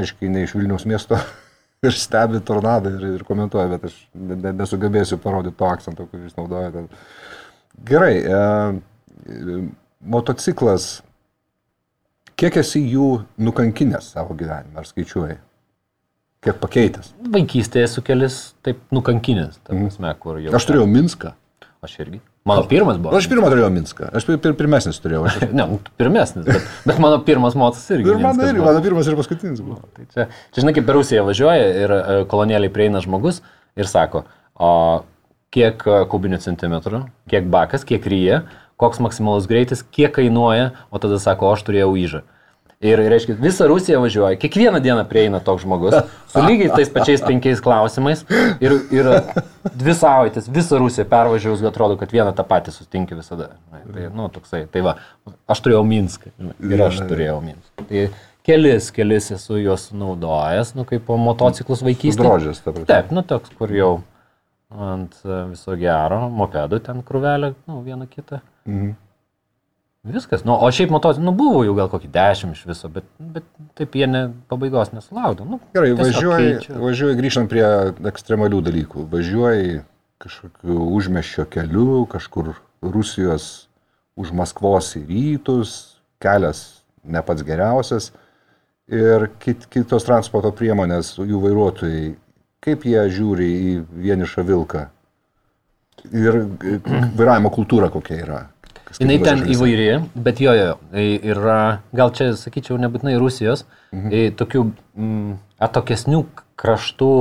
aiškiai, 0.01 0.31
ne 0.31 0.43
iš 0.47 0.55
Vilniaus 0.55 0.85
miesto 0.87 1.19
ir 1.87 1.93
stebi 1.97 2.41
tornadą 2.41 2.93
ir, 2.99 3.07
ir 3.19 3.25
komentuoja, 3.25 3.69
bet 3.75 3.85
aš 3.91 3.97
ne, 4.15 4.37
ne, 4.37 4.53
nesugebėsiu 4.63 5.19
parodyti 5.23 5.57
to 5.59 5.65
akcento, 5.69 6.07
kurį 6.13 6.29
jis 6.29 6.37
naudoja. 6.39 6.71
Ten. 6.77 6.89
Gerai, 7.89 8.17
e, 8.21 8.41
e, 9.27 9.61
motociklas, 10.01 11.01
kiek 12.41 12.57
esi 12.61 12.83
jų 12.95 13.23
nukankinęs 13.41 14.13
savo 14.15 14.35
gyvenime, 14.37 14.79
ar 14.81 14.89
skaičiuoji? 14.89 15.39
Kiek 16.41 16.57
pakeitęs? 16.57 17.11
Vaikystėje 17.35 17.85
esu 17.85 18.01
kelis 18.05 18.37
taip 18.65 18.79
nukankinęs, 18.97 19.59
ta 19.65 19.75
prasme, 19.77 20.13
kur 20.23 20.39
jau. 20.41 20.49
Mhm. 20.49 20.57
Aš 20.57 20.67
turėjau 20.71 20.87
Minską. 20.89 21.35
Aš 21.81 21.95
irgi. 22.03 22.19
Mano 22.45 22.67
pirmas 22.69 22.99
buvo. 23.01 23.15
Aš 23.17 23.25
pirmą 23.31 23.49
turėjau 23.49 23.71
Minską. 23.73 24.11
Aš 24.17 24.27
pir, 24.29 24.37
pir, 24.43 24.53
pirmesnis 24.59 24.99
turėjau. 25.01 25.23
Aš, 25.31 25.39
Ne, 25.49 25.65
nu, 25.65 25.79
pirmesnis, 26.01 26.45
bet, 26.45 26.67
bet 26.91 26.99
mano 27.01 27.23
pirmas 27.25 27.57
motas 27.57 27.87
irgi. 27.95 28.05
ir 28.13 28.21
mano, 28.21 28.45
irgi, 28.45 28.61
mano 28.61 28.83
pirmas 28.85 29.09
ir 29.09 29.17
paskutinis 29.17 29.63
buvo. 29.65 29.79
Tai 29.97 30.05
čia, 30.13 30.27
čia 30.53 30.61
žinai, 30.65 30.75
kaip 30.77 30.85
per 30.91 30.99
Rusiją 30.99 31.25
važiuoja 31.29 31.71
ir 31.85 31.95
e, 31.97 32.03
kolonėliai 32.29 32.73
prieina 32.75 33.01
žmogus 33.01 33.41
ir 33.81 33.89
sako, 33.89 34.27
o 34.61 34.73
kiek 35.57 35.81
e, 35.89 36.03
kubinių 36.13 36.43
centimetrų, 36.45 37.01
kiek 37.33 37.49
bakas, 37.53 37.89
kiek 37.89 38.05
ryja, 38.13 38.43
koks 38.81 39.01
maksimalus 39.01 39.49
greitis, 39.49 39.81
kiek 39.97 40.13
kainuoja, 40.21 40.75
o 40.93 41.01
tada 41.01 41.17
sako, 41.23 41.49
aš 41.57 41.65
turėjau 41.65 41.95
įžą. 42.01 42.21
Ir, 42.81 42.97
reiškia, 43.13 43.35
visą 43.37 43.67
Rusiją 43.69 43.99
važiuoja, 44.01 44.39
kiekvieną 44.41 44.79
dieną 44.81 45.03
prieina 45.05 45.37
toks 45.45 45.67
žmogus, 45.67 45.99
su 46.33 46.41
lygiai 46.41 46.71
tais 46.73 46.89
pačiais 46.89 47.21
penkiais 47.21 47.59
klausimais 47.61 48.23
ir, 48.65 48.73
ir 48.89 49.11
dvi 49.77 49.93
savaitės 49.99 50.49
visą 50.49 50.79
Rusiją 50.81 51.05
pervažiavus, 51.11 51.61
atrodo, 51.69 51.99
kad 52.01 52.15
vieną 52.15 52.33
tą 52.39 52.47
patį 52.49 52.73
sustinki 52.73 53.19
visada. 53.19 53.51
Tai, 53.69 54.07
nu, 54.17 54.31
toksai, 54.33 54.63
tai 54.73 54.81
va, 54.87 54.95
aš 55.45 55.61
turėjau 55.67 55.83
Minską 55.91 56.33
ir 56.71 56.85
aš 56.87 57.03
turėjau 57.11 57.37
Minską. 57.51 57.85
Tai 57.91 58.07
kelis, 58.49 58.89
kelis 58.97 59.29
esu 59.37 59.61
juos 59.61 59.91
naudojęs, 59.93 60.73
nu, 60.81 60.89
kaip 60.89 61.13
motociklus 61.27 61.85
vaikystėje. 61.85 62.25
Drožės, 62.25 62.65
ta 62.65 62.73
prasme. 62.73 62.89
Taip, 62.95 63.13
nu, 63.13 63.27
toks, 63.29 63.53
kur 63.61 63.77
jau 63.77 63.93
ant 64.89 65.21
viso 65.53 65.77
gero, 65.77 66.25
mopedų 66.33 66.81
ten 66.89 67.05
krūvelė, 67.05 67.53
nu, 67.69 67.85
vieną 67.85 68.09
kitą. 68.09 68.41
Mhm. 68.65 68.97
Viskas. 70.05 70.47
Nu, 70.49 70.55
o 70.57 70.71
šiaip 70.73 70.91
motos, 70.95 71.19
nu, 71.21 71.33
buvo 71.37 71.61
jau 71.67 71.75
gal 71.77 71.91
kokį 71.93 72.09
dešimt 72.15 72.57
iš 72.57 72.65
viso, 72.71 72.89
bet, 72.93 73.05
bet 73.21 73.45
taip 73.77 73.97
jie 73.99 74.07
ne, 74.09 74.23
pabaigos 74.49 74.95
nesulaukdavo. 74.95 75.45
Nu, 75.45 75.59
Gerai, 75.77 75.93
važiuoji, 75.99 76.55
važiuoji 76.73 77.19
grįžtant 77.19 77.53
prie 77.53 77.67
ekstremalių 78.09 78.63
dalykų. 78.71 79.05
Važiuoji 79.13 79.83
kažkokiu 80.25 80.87
užmeščio 80.97 81.45
keliu, 81.53 82.07
kažkur 82.09 82.55
Rusijos 82.81 83.51
už 84.21 84.33
Maskvos 84.37 84.95
į 84.97 85.05
rytus, 85.11 85.77
kelias 86.21 86.65
ne 87.05 87.21
pats 87.25 87.45
geriausias 87.45 88.11
ir 88.91 89.29
kit, 89.41 89.67
kitos 89.71 90.05
transporto 90.05 90.51
priemonės, 90.57 91.15
jų 91.21 91.41
vairuotojai, 91.45 92.15
kaip 92.65 92.89
jie 92.89 93.05
žiūri 93.13 93.51
į 93.71 93.75
vienišą 94.09 94.45
vilką 94.49 94.87
ir 96.11 96.41
e, 96.41 96.79
vairavimo 97.17 97.53
kultūra 97.55 97.91
kokia 97.93 98.19
yra. 98.25 98.41
Jis 98.91 99.01
ten 99.25 99.43
šalyse. 99.45 99.53
įvairi, 99.55 99.89
bet 100.15 100.41
jo, 100.43 100.53
jo, 100.57 100.65
jo, 100.73 100.79
i- 100.99 101.21
yra, 101.33 101.61
gal 101.95 102.11
čia, 102.17 102.33
sakyčiau, 102.39 102.79
nebūtinai 102.83 103.19
Rusijos, 103.21 103.65
mhm. 103.93 104.35
tokių 104.41 104.65
mm, 104.97 105.39
atokesnių 105.63 106.25
kraštų 106.61 107.13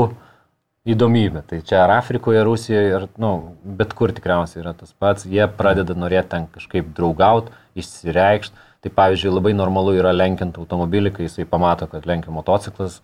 įdomybė. 0.89 1.43
Tai 1.47 1.59
čia 1.61 1.83
ar 1.83 1.93
Afrikoje, 1.99 2.41
Rusijoje, 2.47 2.93
ar, 2.95 3.07
nu, 3.21 3.31
bet 3.63 3.93
kur 3.97 4.13
tikriausiai 4.15 4.63
yra 4.63 4.73
tas 4.73 4.93
pats, 4.97 5.27
jie 5.29 5.45
pradeda 5.59 5.93
norėti 5.93 6.31
ten 6.33 6.47
kažkaip 6.55 6.93
draugauti, 6.97 7.53
išsireikšti. 7.79 8.65
Tai 8.79 8.91
pavyzdžiui, 8.95 9.33
labai 9.35 9.51
normalu 9.51 9.97
yra 9.99 10.13
lenkiant 10.15 10.55
automobilį, 10.55 11.11
kai 11.11 11.25
jisai 11.27 11.43
pamato, 11.49 11.83
kad 11.91 12.05
lenkia 12.07 12.31
motociklas, 12.31 13.01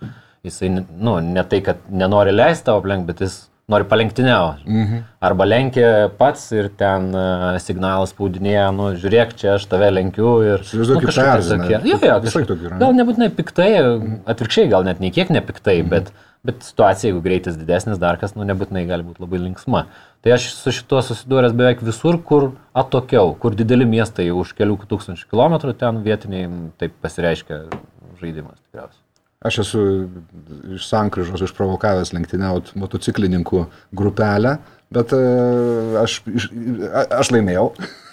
jisai, 0.47 0.69
nu, 0.71 1.17
ne 1.19 1.43
tai, 1.43 1.59
kad 1.65 1.81
nenori 1.91 2.31
leisti 2.31 2.63
tavo 2.69 2.79
aplenkti, 2.79 3.09
bet 3.11 3.23
jis 3.25 3.35
nori 3.71 3.85
palenktyniauti. 3.89 4.61
Mhm. 4.69 4.99
Arba 5.25 5.45
lenkia 5.47 5.87
pats 6.19 6.43
ir 6.53 6.67
ten 6.77 7.07
uh, 7.17 7.55
signalas 7.63 8.11
spaudinėja, 8.13 8.67
nu, 8.75 8.91
žiūrėk, 9.01 9.33
čia 9.39 9.55
aš 9.55 9.65
tave 9.71 9.89
lenkiu 9.93 10.35
ir... 10.45 10.61
Įsivaizduoju, 10.67 11.01
kaip 11.01 11.09
kažkokie 11.09 11.31
tai 11.31 11.39
erzina. 11.39 11.63
tokie- 11.63 11.89
Jo, 11.89 11.97
jo, 11.97 12.19
kažkaip-? 12.27 12.77
Gal 12.83 12.93
nebūtinai 12.99 13.29
piktai, 13.39 13.69
atvirkščiai, 14.35 14.69
gal 14.69 14.85
net 14.85 15.01
nei 15.01 15.09
kiek 15.15 15.31
nepiktai, 15.33 15.79
mhm. 15.81 15.89
bet, 15.95 16.11
bet 16.45 16.61
situacija, 16.67 17.09
jeigu 17.09 17.23
greitis 17.25 17.57
didesnis, 17.57 17.97
dar 18.01 18.19
kas, 18.21 18.35
nu, 18.37 18.45
nebūtinai 18.45 18.85
gali 18.89 19.07
būti 19.07 19.25
labai 19.25 19.41
linksma. 19.47 19.87
Tai 20.21 20.35
aš 20.37 20.51
su 20.57 20.73
šituo 20.73 21.01
susidūręs 21.05 21.53
beveik 21.57 21.81
visur, 21.85 22.19
kur 22.21 22.51
atokiau, 22.77 23.33
kur 23.41 23.57
dideli 23.57 23.85
miestai 23.89 24.29
už 24.33 24.53
kelių 24.57 24.77
tūkstančių 24.89 25.25
kilometrų, 25.33 25.73
ten 25.81 26.03
vietiniai 26.05 26.45
taip 26.81 26.93
pasireiškia 27.01 27.63
žaidimas 28.21 28.61
tikriausiai. 28.61 29.04
Aš 29.45 29.59
esu 29.65 29.83
iš 30.77 30.87
sankryžos 30.89 31.43
išprovokavęs 31.45 32.13
lenktyniaut 32.15 32.71
motociklininkų 32.79 33.65
grupelę, 33.95 34.57
bet 34.93 35.13
e, 35.13 35.21
aš, 36.01 36.21
aš 37.19 37.31
laimėjau. 37.35 37.69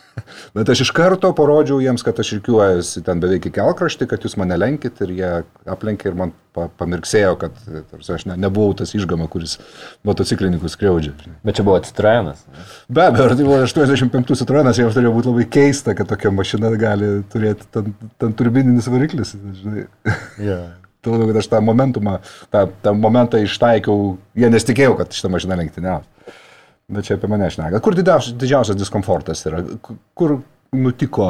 Bet 0.53 0.69
aš 0.69 0.83
iš 0.85 0.91
karto 0.93 1.31
parodžiau 1.37 1.79
jiems, 1.81 2.03
kad 2.05 2.19
aš 2.21 2.35
reikiuojuosi 2.37 3.03
ten 3.07 3.21
beveik 3.23 3.47
į 3.49 3.53
kelkraštį, 3.57 4.09
kad 4.11 4.25
jūs 4.25 4.37
mane 4.41 4.59
lenkit 4.61 5.01
ir 5.05 5.15
jie 5.17 5.31
aplenkė 5.73 6.11
ir 6.11 6.19
man 6.19 6.35
pa, 6.53 6.67
pamirksėjo, 6.81 7.33
kad 7.41 7.57
e, 7.65 7.81
ta 7.81 7.97
prasme, 7.97 8.19
aš 8.19 8.27
ne, 8.29 8.37
nebuvau 8.45 8.75
tas 8.77 8.93
išgama, 8.97 9.29
kuris 9.33 9.57
motociklininkus 10.09 10.77
skriaudžia. 10.77 11.15
Bet 11.47 11.59
čia 11.59 11.67
buvo 11.67 11.79
Citroenas. 11.87 12.45
Be 12.93 13.07
abejo, 13.09 13.31
tai 13.33 13.49
buvo 13.49 13.63
85 13.65 14.37
Citroenas, 14.43 14.81
jiems 14.81 14.99
turėjo 14.99 15.17
būti 15.17 15.33
labai 15.33 15.49
keista, 15.57 15.97
kad 15.97 16.13
tokia 16.13 16.35
mašina 16.35 16.75
gali 16.81 17.15
turėti 17.33 17.69
ten, 17.73 17.97
ten 18.21 18.37
turbininis 18.37 18.93
variklis. 18.93 19.37
Žinai. 19.63 19.89
Yeah. 20.37 20.71
Tuo 21.03 21.17
labiau, 21.17 21.33
kad 21.33 21.41
aš 21.41 21.49
tą 21.51 21.59
momentumą, 21.67 22.17
tą, 22.55 22.61
tą 22.85 22.93
momentą 22.95 23.41
ištaikiau, 23.43 24.17
jie 24.39 24.51
nesitikėjo, 24.55 24.93
kad 25.01 25.11
šitą 25.17 25.31
mašiną 25.35 25.57
lenktyniaus. 25.59 26.05
Bet 26.93 27.07
čia 27.09 27.17
apie 27.19 27.31
mane 27.31 27.49
šneka. 27.51 27.81
Kur 27.83 27.97
didžiausias, 27.99 28.37
didžiausias 28.39 28.79
diskomfortas 28.79 29.43
yra? 29.49 29.63
Ku- 29.83 29.97
Kur 30.19 30.37
nutiko, 30.77 31.27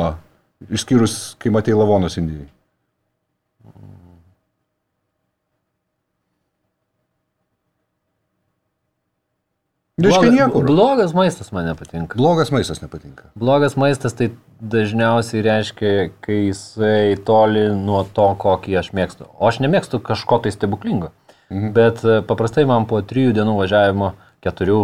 išskyrus, 0.69 1.17
kai 1.41 1.53
matei 1.55 1.73
lavonus 1.77 2.19
Indijai? 2.21 2.49
Niekur. 9.99 10.65
blogas 10.67 11.13
maistas 11.15 11.53
man 11.53 11.67
nepatinka. 11.67 12.17
Blogas 12.17 12.51
maistas 12.51 12.81
nepatinka. 12.83 13.25
Blogas 13.39 13.77
maistas 13.77 14.15
tai 14.17 14.31
dažniausiai 14.62 15.42
reiškia, 15.42 15.92
kai 16.22 16.38
jisai 16.48 17.16
toli 17.27 17.66
nuo 17.75 18.03
to, 18.14 18.29
kokį 18.38 18.79
aš 18.79 18.92
mėgstu. 18.96 19.27
O 19.38 19.51
aš 19.51 19.59
nemėgstu 19.64 20.01
kažko 20.05 20.42
tai 20.44 20.55
stebuklingo. 20.55 21.11
Mhm. 21.53 21.72
Bet 21.77 22.05
e, 22.07 22.20
paprastai 22.27 22.64
man 22.68 22.87
po 22.90 23.03
trijų 23.03 23.35
dienų 23.37 23.57
važiavimo, 23.59 24.12
keturių 24.44 24.79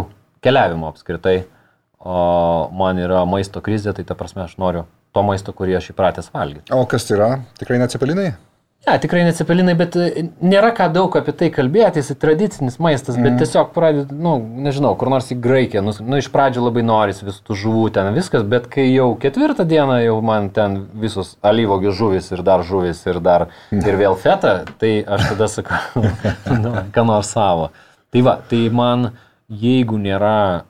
keliavimo 0.45 0.91
apskritai, 0.91 1.39
o 1.99 2.19
man 2.75 2.99
yra 3.01 3.23
maisto 3.27 3.63
krizė, 3.63 3.95
tai 3.95 4.05
ta 4.07 4.15
prasme 4.19 4.45
aš 4.45 4.59
noriu 4.61 4.85
to 5.15 5.23
maisto, 5.25 5.55
kurį 5.55 5.79
aš 5.79 5.91
įpratęs 5.95 6.29
valgyti. 6.35 6.69
O 6.75 6.85
kas 6.89 7.07
tai 7.07 7.17
yra? 7.17 7.31
Tikrai 7.59 7.81
ne? 8.87 8.93
Ne, 8.93 8.99
tikrai 8.99 9.23
necepelinai, 9.27 9.75
bet 9.77 9.95
e, 9.99 10.23
nėra 10.41 10.71
ką 10.73 10.87
daug 10.95 11.13
apie 11.19 11.33
tai 11.37 11.49
kalbėti, 11.53 11.99
jis 12.01 12.15
tradicinis 12.17 12.79
maistas, 12.81 13.17
bet 13.19 13.35
tiesiog 13.41 13.73
pradedi, 13.75 14.15
na, 14.15 14.37
nu, 14.39 14.63
nežinau, 14.65 14.95
kur 14.97 15.11
nors 15.11 15.27
į 15.33 15.37
Graikiją, 15.43 15.83
nu, 15.85 15.93
nu 16.07 16.19
iš 16.21 16.29
pradžių 16.33 16.63
labai 16.63 16.85
noris 16.87 17.19
visų 17.21 17.43
tų 17.45 17.57
žuvų 17.63 17.83
ten 17.97 18.09
viskas, 18.15 18.45
bet 18.49 18.69
kai 18.71 18.87
jau 18.87 19.11
ketvirtą 19.19 19.67
dieną 19.69 19.99
jau 20.05 20.15
man 20.25 20.49
ten 20.55 20.79
visos 21.03 21.35
alyvogių 21.45 21.93
žuvis 21.99 22.31
ir 22.31 22.41
dar 22.47 22.63
žuvis 22.65 23.03
ir 23.05 23.19
dar 23.21 23.49
ir 23.75 23.99
vėl 23.99 24.17
feta, 24.17 24.55
tai 24.81 24.95
aš 25.03 25.27
tada 25.33 25.51
sakau, 25.51 26.07
nu, 26.63 26.73
ką 26.95 27.05
nors 27.11 27.35
savo. 27.35 27.69
Tai 28.09 28.25
va, 28.25 28.39
tai 28.49 28.63
man, 28.73 29.11
jeigu 29.51 29.99
nėra, 30.01 30.63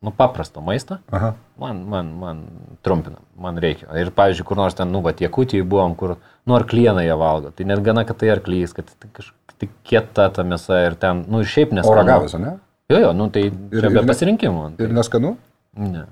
nu, 0.00 0.12
paprasto 0.14 0.60
maisto, 0.62 0.98
Aha. 1.10 1.32
Man, 1.58 1.80
man, 1.90 2.10
man 2.20 2.42
trumpina, 2.86 3.18
man 3.34 3.56
reikia. 3.58 3.88
Ir, 3.98 4.12
pavyzdžiui, 4.14 4.44
kur 4.46 4.56
nors 4.60 4.76
ten, 4.78 4.90
nu, 4.94 5.00
va, 5.02 5.10
tie 5.16 5.26
kutijai 5.32 5.66
buvom, 5.66 5.96
kur, 5.98 6.16
nu, 6.46 6.54
arklieną 6.54 7.02
jie 7.02 7.16
valgo. 7.18 7.50
Tai 7.50 7.66
net 7.66 7.82
gana, 7.82 8.04
kad 8.06 8.20
tai 8.20 8.30
arklys, 8.36 8.74
kad 8.76 8.86
tai 8.94 9.10
kažkaip 9.16 9.56
tai 9.58 9.68
kieta 9.82 10.28
ta 10.30 10.44
mėsa 10.46 10.84
ir 10.86 10.94
ten, 11.02 11.24
nu, 11.26 11.40
ir 11.42 11.48
šiaip 11.50 11.72
O 11.74 11.78
neskanu. 11.80 11.96
ragavęs, 11.98 12.36
ne? 12.38 12.52
Jo, 12.88 13.00
jo, 13.02 13.12
nu, 13.18 13.26
tai 13.34 13.48
Ir- 13.50 13.88
be 13.90 14.04
pasirinkimo. 14.06 14.68
Ir 14.78 14.94
neskanu? 14.94 15.34
Ne. 15.74 16.04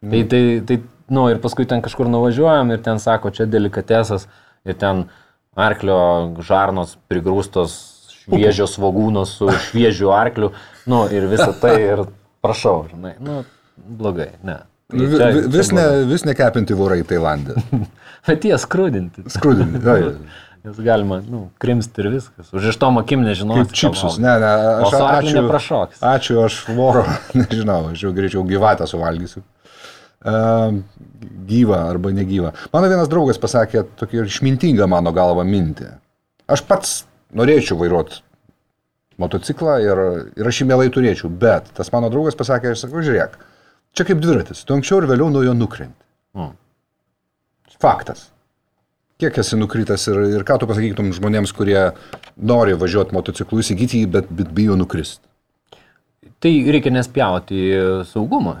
Tai, 0.00 0.22
tai, 0.32 0.42
tai, 0.64 0.78
nu, 1.12 1.26
ir 1.28 1.36
paskui 1.44 1.66
ten 1.68 1.82
kažkur 1.84 2.08
nuvažiuojam 2.08 2.72
ir 2.72 2.80
ten 2.80 2.96
sako, 3.02 3.30
čia 3.36 3.44
delikatesas 3.46 4.24
ir 4.64 4.74
ten 4.80 5.04
arklio 5.58 6.00
žarnos 6.40 6.96
prigrūstos 7.10 7.76
šviežios 8.24 8.74
svogūnos 8.78 9.36
su 9.36 9.48
šviežiu 9.68 10.10
arkliu, 10.16 10.50
nu, 10.88 11.04
ir 11.12 11.28
visą 11.30 11.52
tai 11.60 11.76
ir 11.82 12.02
prašau, 12.44 12.86
žinai, 12.92 13.14
nu, 13.20 13.40
blogai, 13.76 14.30
ne. 14.42 14.58
Tai 14.88 14.98
čia- 14.98 15.18
čia 15.18 15.48
Vis, 15.52 15.70
ne, 15.76 15.86
vis 16.08 16.22
nekepinti 16.24 16.72
vorai 16.76 17.02
Tailandė. 17.04 17.58
Bet 18.28 18.44
jie. 18.44 18.56
Skrudinti. 18.58 19.24
jo, 19.28 19.96
jo. 19.96 20.12
Nes 20.68 20.76
galima, 20.82 21.20
nu, 21.22 21.44
krimsti 21.62 22.02
ir 22.02 22.08
viskas. 22.12 22.48
Už 22.52 22.64
iš 22.72 22.76
tom 22.82 22.98
akim 22.98 23.22
nežinau. 23.22 23.60
Kaip 23.60 23.70
čipsus. 23.72 24.16
Ne, 24.18 24.32
ne, 24.42 24.48
O 24.82 24.88
aš 24.88 24.96
arkliu 24.96 25.30
ačiū. 25.30 25.34
neprašoks. 25.42 26.00
Ačiū, 26.02 26.40
aš 26.44 26.56
voro, 26.76 27.04
nežinau, 27.38 27.92
aš 27.92 28.02
jau 28.02 28.10
greičiau 28.16 28.42
gyvatę 28.48 28.88
suvalgysiu. 28.90 29.44
Um, 30.26 30.82
gyva 31.46 31.84
arba 31.88 32.10
negyva. 32.10 32.50
Mano 32.74 32.88
vienas 32.90 33.08
draugas 33.08 33.38
pasakė 33.38 33.84
tokį 34.00 34.24
išmintingą 34.26 34.88
mano 34.90 35.12
galvą 35.14 35.44
mintį. 35.46 35.92
Aš 36.50 36.64
pats 36.66 36.96
norėčiau 37.38 37.78
vairuoti 37.78 38.18
motociklą 39.22 39.76
ir, 39.82 40.00
ir 40.38 40.50
aš 40.50 40.62
jį 40.62 40.68
mielai 40.70 40.88
turėčiau, 40.94 41.30
bet 41.30 41.70
tas 41.76 41.90
mano 41.94 42.10
draugas 42.12 42.38
pasakė, 42.38 42.72
aš 42.72 42.86
sakau, 42.86 43.02
žiūrėk, 43.04 43.36
čia 43.96 44.06
kaip 44.08 44.22
dviratis, 44.22 44.64
tu 44.64 44.76
anksčiau 44.76 45.02
ir 45.02 45.08
vėliau 45.10 45.30
nuo 45.34 45.44
jo 45.46 45.54
nukrenti. 45.56 45.98
Mm. 46.38 46.52
Faktas. 47.82 48.28
Kiek 49.18 49.34
esi 49.42 49.58
nukritęs 49.58 50.04
ir, 50.12 50.20
ir 50.38 50.44
ką 50.46 50.60
tu 50.60 50.68
pasakytum 50.70 51.10
žmonėms, 51.14 51.50
kurie 51.54 51.80
nori 52.38 52.76
važiuoti 52.78 53.16
motociklu, 53.16 53.64
įsigyti 53.64 54.04
jį, 54.04 54.10
bet, 54.14 54.30
bet 54.30 54.52
bijo 54.54 54.78
nukristi? 54.78 55.24
Tai 56.38 56.52
reikia 56.70 56.92
nespjauti 56.94 57.62
saugumą. 58.06 58.60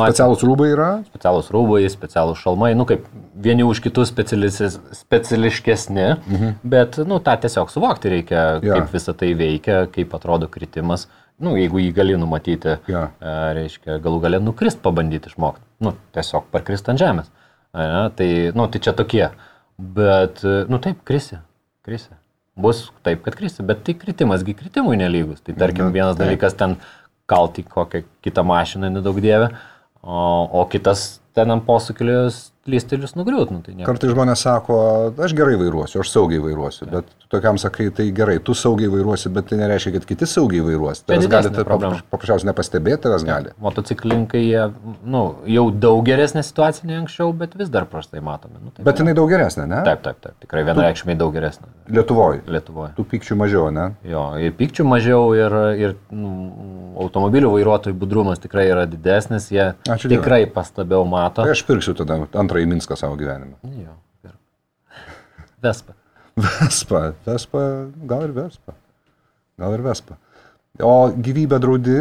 Atveju 0.00 0.12
Specialūs 0.12 0.42
rūbai 0.48 0.68
yra? 0.74 0.88
specialūs 1.06 1.50
rūbai, 1.54 1.82
specialūs 1.92 2.40
šalmai, 2.42 2.72
nu 2.74 2.84
kaip 2.88 3.04
vieni 3.38 3.62
už 3.62 3.80
kitus 3.84 4.10
speciališkesni, 4.10 6.06
mhm. 6.26 6.54
bet, 6.62 6.98
nu, 7.06 7.20
tą 7.22 7.36
tiesiog 7.44 7.70
suvokti 7.70 8.12
reikia, 8.16 8.44
Jo. 8.64 8.74
kaip 8.80 8.94
visa 8.94 9.14
tai 9.14 9.32
veikia, 9.38 9.84
kaip 9.94 10.14
atrodo 10.18 10.48
kritimas. 10.50 11.06
Nu, 11.40 11.54
jeigu 11.56 11.78
jį 11.80 11.92
gali 11.96 12.16
numatyti, 12.20 12.78
Jo. 12.90 13.06
e, 13.22 13.36
reiškia, 13.56 13.96
galų 14.04 14.18
galę 14.26 14.40
nukrist 14.44 14.82
pabandyti 14.84 15.30
išmokti. 15.32 15.62
Nu, 15.80 15.94
tiesiog 16.12 16.50
parkrist 16.52 16.88
ant 16.92 17.00
žemės. 17.00 17.30
Ne? 17.72 18.10
Tai, 18.18 18.28
nu, 18.58 18.66
tai 18.68 18.80
čia 18.82 18.92
tokie 18.92 19.30
Bet, 19.80 20.42
nu 20.68 20.76
taip, 20.78 20.98
krisi. 21.08 21.38
Krisi. 21.86 22.10
Bus 22.60 22.90
taip, 23.06 23.22
kad 23.24 23.32
krisi, 23.38 23.62
bet 23.64 23.80
tai 23.86 23.94
kritimasgi 23.96 24.52
kritimui 24.58 24.98
nelygus. 25.00 25.40
Tai 25.40 25.54
tarkim, 25.56 25.86
Mhm, 25.86 25.94
vienas 25.94 26.16
taip. 26.18 26.26
dalykas 26.28 26.52
ten 26.58 26.74
kalti 27.30 27.64
kokią 27.64 28.02
kitą 28.24 28.44
mašiną, 28.46 28.90
nedaug 28.90 29.20
dievę, 29.22 29.50
o, 30.02 30.20
o 30.60 30.66
kitas 30.72 31.20
ten 31.36 31.54
ant 31.54 31.64
posūkėlės 31.66 32.48
lystelius 32.70 33.16
nugriūt. 33.18 33.50
Nu, 33.54 33.60
tai 33.66 33.74
nieko. 33.76 33.86
Kartai 33.90 34.10
žmonės 34.12 34.44
sako, 34.46 34.78
aš 35.26 35.34
gerai 35.38 35.56
vairuosiu, 35.60 36.00
aš 36.04 36.12
saugiai 36.14 36.40
vairuosiu, 36.44 36.86
bet 36.90 37.08
tu 37.20 37.30
tokiam 37.36 37.58
sakai, 37.60 37.88
tai 37.94 38.08
gerai, 38.16 38.38
tu 38.44 38.54
saugiai 38.56 38.90
vairuosi, 38.92 39.30
bet 39.34 39.50
tai 39.50 39.58
nereiškia, 39.60 39.92
kad 39.98 40.06
kiti 40.08 40.28
saugiai 40.30 40.62
vairuos. 40.66 41.02
Tavęs 41.04 41.26
didesnė 41.26 41.32
gali 41.34 41.52
tai 41.58 41.64
papra- 41.68 41.92
paprasčiausiai 42.14 42.50
nepastebėti, 42.50 43.02
tavęs 43.06 43.26
gali. 43.28 43.54
Motociklininkai, 43.60 44.42
jie, 44.46 44.64
nu, 45.04 45.22
jau 45.50 45.66
daug 45.70 46.02
geresnė 46.06 46.42
situacija 46.46 46.88
nei 46.90 46.98
anksčiau, 47.02 47.32
bet 47.36 47.54
vis 47.58 47.70
dar 47.72 47.86
prastai 47.90 48.22
matomi. 48.24 48.58
Nu, 48.62 48.70
taip, 48.74 48.84
Bet 48.86 49.02
jinai 49.02 49.14
daug 49.18 49.30
geresnė, 49.30 49.66
ne? 49.70 49.82
Taip, 49.86 50.02
taip, 50.06 50.20
taip. 50.24 50.36
Tikrai 50.46 50.64
vienareikšmiai 50.70 51.18
daug 51.20 51.34
geresnė 51.34 51.68
Lietuvoje. 51.90 52.42
Lietuvoje. 52.46 52.92
Tų 52.98 53.04
pykčių 53.10 53.36
mažiau, 53.40 53.68
ne? 53.74 53.88
Jo, 54.06 54.24
ir 54.38 54.52
pykčių 54.58 54.84
mažiau, 54.86 55.22
ir, 55.34 55.56
ir 55.80 55.94
nu, 56.14 56.30
automobilių 57.02 57.50
vairuotojų 57.56 57.96
budrumas 57.98 58.40
tikrai 58.42 58.66
yra 58.70 58.84
didesnis, 58.90 59.48
jie 59.52 59.70
Ačiū 59.90 60.10
tikrai 60.12 60.44
pastabiau 60.50 61.04
mato. 61.08 61.42
Tai 61.44 61.54
aš 61.54 61.62
pirksiu 61.68 61.94
tada 61.98 62.20
antrąjį 62.60 62.68
Minską 62.74 62.96
savo 62.96 63.16
gyvenime. 63.16 63.56
Jo, 63.64 63.96
ir... 64.24 64.36
Vespa. 65.62 65.92
Vespa, 66.36 67.12
Vespa, 67.26 67.58
gal 68.08 68.24
ir 68.28 68.32
Vespa. 68.36 68.72
Gal 69.60 69.74
ir 69.76 69.82
Vespa. 69.84 70.16
O 70.80 71.10
gyvybę 71.12 71.58
draudi 71.60 71.98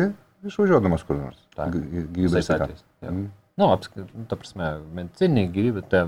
išvažiuodamas 0.47 1.03
kur 1.03 1.17
nors. 1.19 1.39
Taip. 1.57 1.73
Gy- 1.75 2.07
Gyvybės 2.15 2.49
atvejais. 2.53 2.83
Jo. 3.03 3.15
Nu, 3.59 3.67
apskritai, 3.75 4.21
ta 4.31 4.37
prasme, 4.39 4.67
mediciniai 4.95 5.49
gyvybė, 5.51 5.81
tai, 5.91 6.05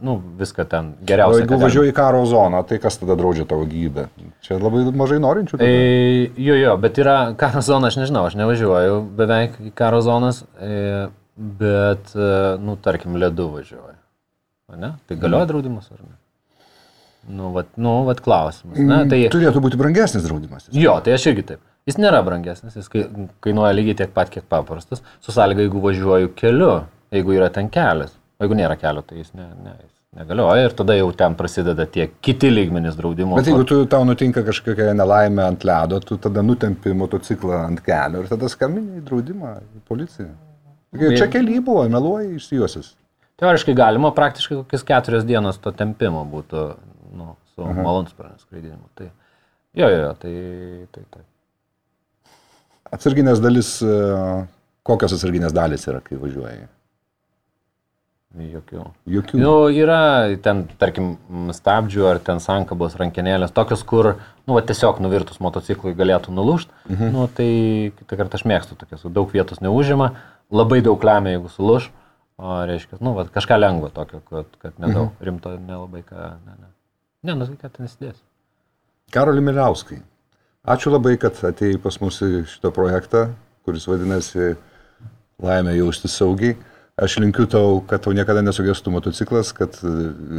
nu, 0.00 0.14
viską 0.40 0.64
ten 0.64 0.94
O 0.94 1.04
geriausia. 1.10 1.42
jeigu 1.42 1.50
ką 1.50 1.58
galima. 1.58 1.66
važiuoji 1.66 1.90
į 1.92 1.96
karo 1.98 2.22
zoną, 2.24 2.62
tai 2.70 2.78
kas 2.80 2.96
tada 2.96 3.12
draudžia 3.20 3.44
tavo 3.50 3.66
gyvybę? 3.68 4.06
Čia 4.40 4.56
labai 4.62 4.86
mažai 4.96 5.18
norinčių. 5.20 5.58
tada. 5.60 5.68
E, 5.68 6.30
jo, 6.40 6.54
jo, 6.56 6.72
bet 6.80 6.96
yra 7.02 7.34
karo 7.36 7.60
zona, 7.60 7.90
aš 7.92 7.98
nežinau, 8.00 8.24
aš 8.30 8.38
nevažiuoju 8.40 8.96
beveik 9.18 9.58
į 9.68 9.74
karo 9.76 10.00
zonas, 10.00 10.40
e, 10.56 11.10
bet, 11.36 12.12
e, 12.16 12.56
nu, 12.62 12.76
tarkim, 12.82 13.16
ledu 13.20 13.48
važiuoju. 13.54 13.96
O 14.72 14.76
Ne? 14.76 14.92
Tai 15.06 15.16
galioja 15.16 15.46
draudimas 15.46 15.90
ar 15.92 16.00
ne? 16.02 16.16
Nu, 17.36 17.50
vat, 17.54 17.66
nu, 17.76 18.04
vat 18.06 18.20
klausimas. 18.22 18.78
Na, 18.78 19.00
tai, 19.10 19.24
Turėtų 19.30 19.60
būti 19.62 19.78
brangesnis 19.78 20.24
draudimas. 20.26 20.68
jo, 20.72 20.94
tai 21.02 21.12
aš 21.14 21.26
irgi 21.32 21.42
taip. 21.52 21.60
Jis 21.86 21.98
nėra 22.02 22.18
brangesnis, 22.26 22.74
jis 22.74 22.88
kai- 22.90 23.06
kainuoja 23.42 23.74
lygiai 23.74 23.96
tiek 24.00 24.12
pat, 24.14 24.30
kiek 24.30 24.42
paprastas, 24.50 25.02
su 25.22 25.30
sąlyga, 25.34 25.62
jeigu 25.66 25.80
važiuoju 25.82 26.32
keliu, 26.34 26.84
jeigu 27.14 27.34
yra 27.36 27.50
ten 27.52 27.68
kelias. 27.70 28.14
O 28.38 28.44
jeigu 28.44 28.58
nėra 28.58 28.76
kelio, 28.78 29.02
tai 29.06 29.18
jis, 29.18 29.30
ne, 29.34 29.46
ne, 29.62 29.74
jis 29.82 29.92
negalioja 30.18 30.64
ir 30.66 30.74
tada 30.78 30.96
jau 30.98 31.12
ten 31.14 31.34
prasideda 31.38 31.86
tie 31.86 32.08
kiti 32.22 32.50
lygmenys 32.50 32.96
draudimo. 32.98 33.36
Bet 33.36 33.46
jeigu 33.46 33.64
tu, 33.66 33.84
tau 33.86 34.02
nutinka 34.04 34.42
kažkokia 34.42 34.94
nelaimė 34.98 35.46
ant 35.46 35.64
ledo, 35.64 36.00
tu 36.00 36.18
tada 36.18 36.42
nutempi 36.42 36.90
motociklą 36.94 37.64
ant 37.66 37.80
kelio 37.86 38.22
ir 38.22 38.28
tada 38.28 38.48
skambini 38.50 38.98
į 39.00 39.04
draudimą, 39.06 39.54
į 39.78 39.80
policiją. 39.88 40.30
Čia 40.96 41.28
keli 41.32 41.60
buvo, 41.60 41.84
meluoji 41.92 42.36
išsijuosis. 42.40 42.94
Teoriškai 43.40 43.74
galima, 43.76 44.12
praktiškai 44.16 44.62
kokias 44.62 44.84
keturias 44.86 45.26
dienas 45.28 45.58
to 45.60 45.72
tempimo 45.76 46.22
būtų 46.32 46.66
nu, 47.16 47.34
su 47.54 47.62
uh 47.62 47.68
-huh. 47.68 47.82
malonsparniu 47.84 48.38
skraidinimu. 48.38 48.88
Tai, 48.94 49.10
jo, 49.74 49.88
jo, 49.88 49.98
jo, 49.98 50.14
tai, 50.14 50.34
tai, 50.92 51.02
tai. 51.10 51.22
Atsarginės 52.92 53.42
dalis, 53.42 53.82
e, 53.82 54.46
kokios 54.82 55.12
atsarginės 55.12 55.52
dalis 55.52 55.86
yra, 55.88 56.00
kai 56.00 56.16
važiuoji? 56.16 56.68
Jokių. 58.36 58.82
Jokių. 59.08 59.38
Nu, 59.40 59.52
yra 59.72 60.36
ten, 60.44 60.66
tarkim, 60.76 61.14
stabdžių 61.56 62.04
ar 62.10 62.18
ten 62.20 62.40
sankabos 62.42 62.96
rankenėlės, 63.00 63.54
tokios, 63.56 63.82
kur, 63.82 64.16
nu, 64.44 64.56
va, 64.58 64.60
tiesiog 64.60 65.00
nuvirtus 65.00 65.40
motociklui 65.40 65.94
galėtų 65.96 66.34
nulūžti. 66.36 66.70
Mhm. 66.90 67.12
Nu, 67.14 67.28
tai 67.32 67.92
kitą 67.96 68.18
kartą 68.20 68.36
aš 68.36 68.44
mėgstu 68.44 68.76
tokias, 68.76 69.06
daug 69.08 69.32
vietos 69.32 69.62
neužima, 69.64 70.12
labai 70.52 70.82
daug 70.84 71.02
lemia, 71.06 71.36
jeigu 71.36 71.52
sulūž. 71.52 71.90
O 72.36 72.58
reiškia, 72.68 72.98
nu, 73.00 73.14
va, 73.16 73.24
kažką 73.32 73.56
lengvo 73.56 73.88
tokio, 73.94 74.20
kad, 74.28 74.50
kad 74.60 74.74
nedaug, 74.82 75.08
mhm. 75.08 75.24
rimto 75.24 75.54
nelabai 75.56 76.02
ką. 76.04 76.30
Ne, 76.44 76.56
ne. 76.60 76.70
ne 77.24 77.36
nu, 77.38 77.48
tai 77.48 77.56
ką 77.62 77.72
ten 77.78 77.88
įsidės. 77.88 78.20
Karoli 79.14 79.40
Miliauskai, 79.40 80.02
ačiū 80.68 80.92
labai, 80.92 81.14
kad 81.22 81.38
atėjai 81.48 81.80
pas 81.80 81.96
mus 82.02 82.20
į 82.26 82.44
šitą 82.50 82.72
projektą, 82.76 83.28
kuris 83.64 83.86
vadinasi 83.88 84.56
Laimė 85.42 85.74
jausti 85.76 86.08
saugiai. 86.08 86.56
Aš 86.96 87.18
linkiu 87.20 87.44
tau, 87.52 87.82
kad 87.84 88.00
tau 88.06 88.14
niekada 88.16 88.40
nesugestų 88.40 88.94
motociklas, 88.94 89.50
kad, 89.56 89.74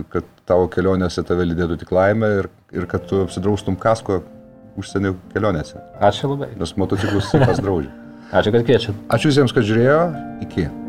kad 0.10 0.26
tavo 0.50 0.66
kelionėse 0.74 1.22
tave 1.22 1.46
lydėtų 1.46 1.78
tik 1.84 1.94
laimė 1.94 2.32
ir, 2.40 2.50
ir 2.74 2.88
kad 2.90 3.06
tu 3.06 3.20
apsidraustum 3.22 3.78
kasko 3.78 4.24
užsienio 4.78 5.14
kelionėse, 5.36 5.78
Ačiū 6.02 6.32
labai. 6.34 6.50
nes 6.58 6.74
motociklus 6.82 7.30
kas 7.34 7.62
draudžia. 7.62 7.94
Ačiū, 8.36 8.52
kad 8.52 8.68
kviečiat. 8.68 8.98
Ačiū 9.08 9.32
visiems, 9.32 9.56
kad 9.56 9.64
žiūrėjo. 9.64 10.02
Iki. 10.44 10.87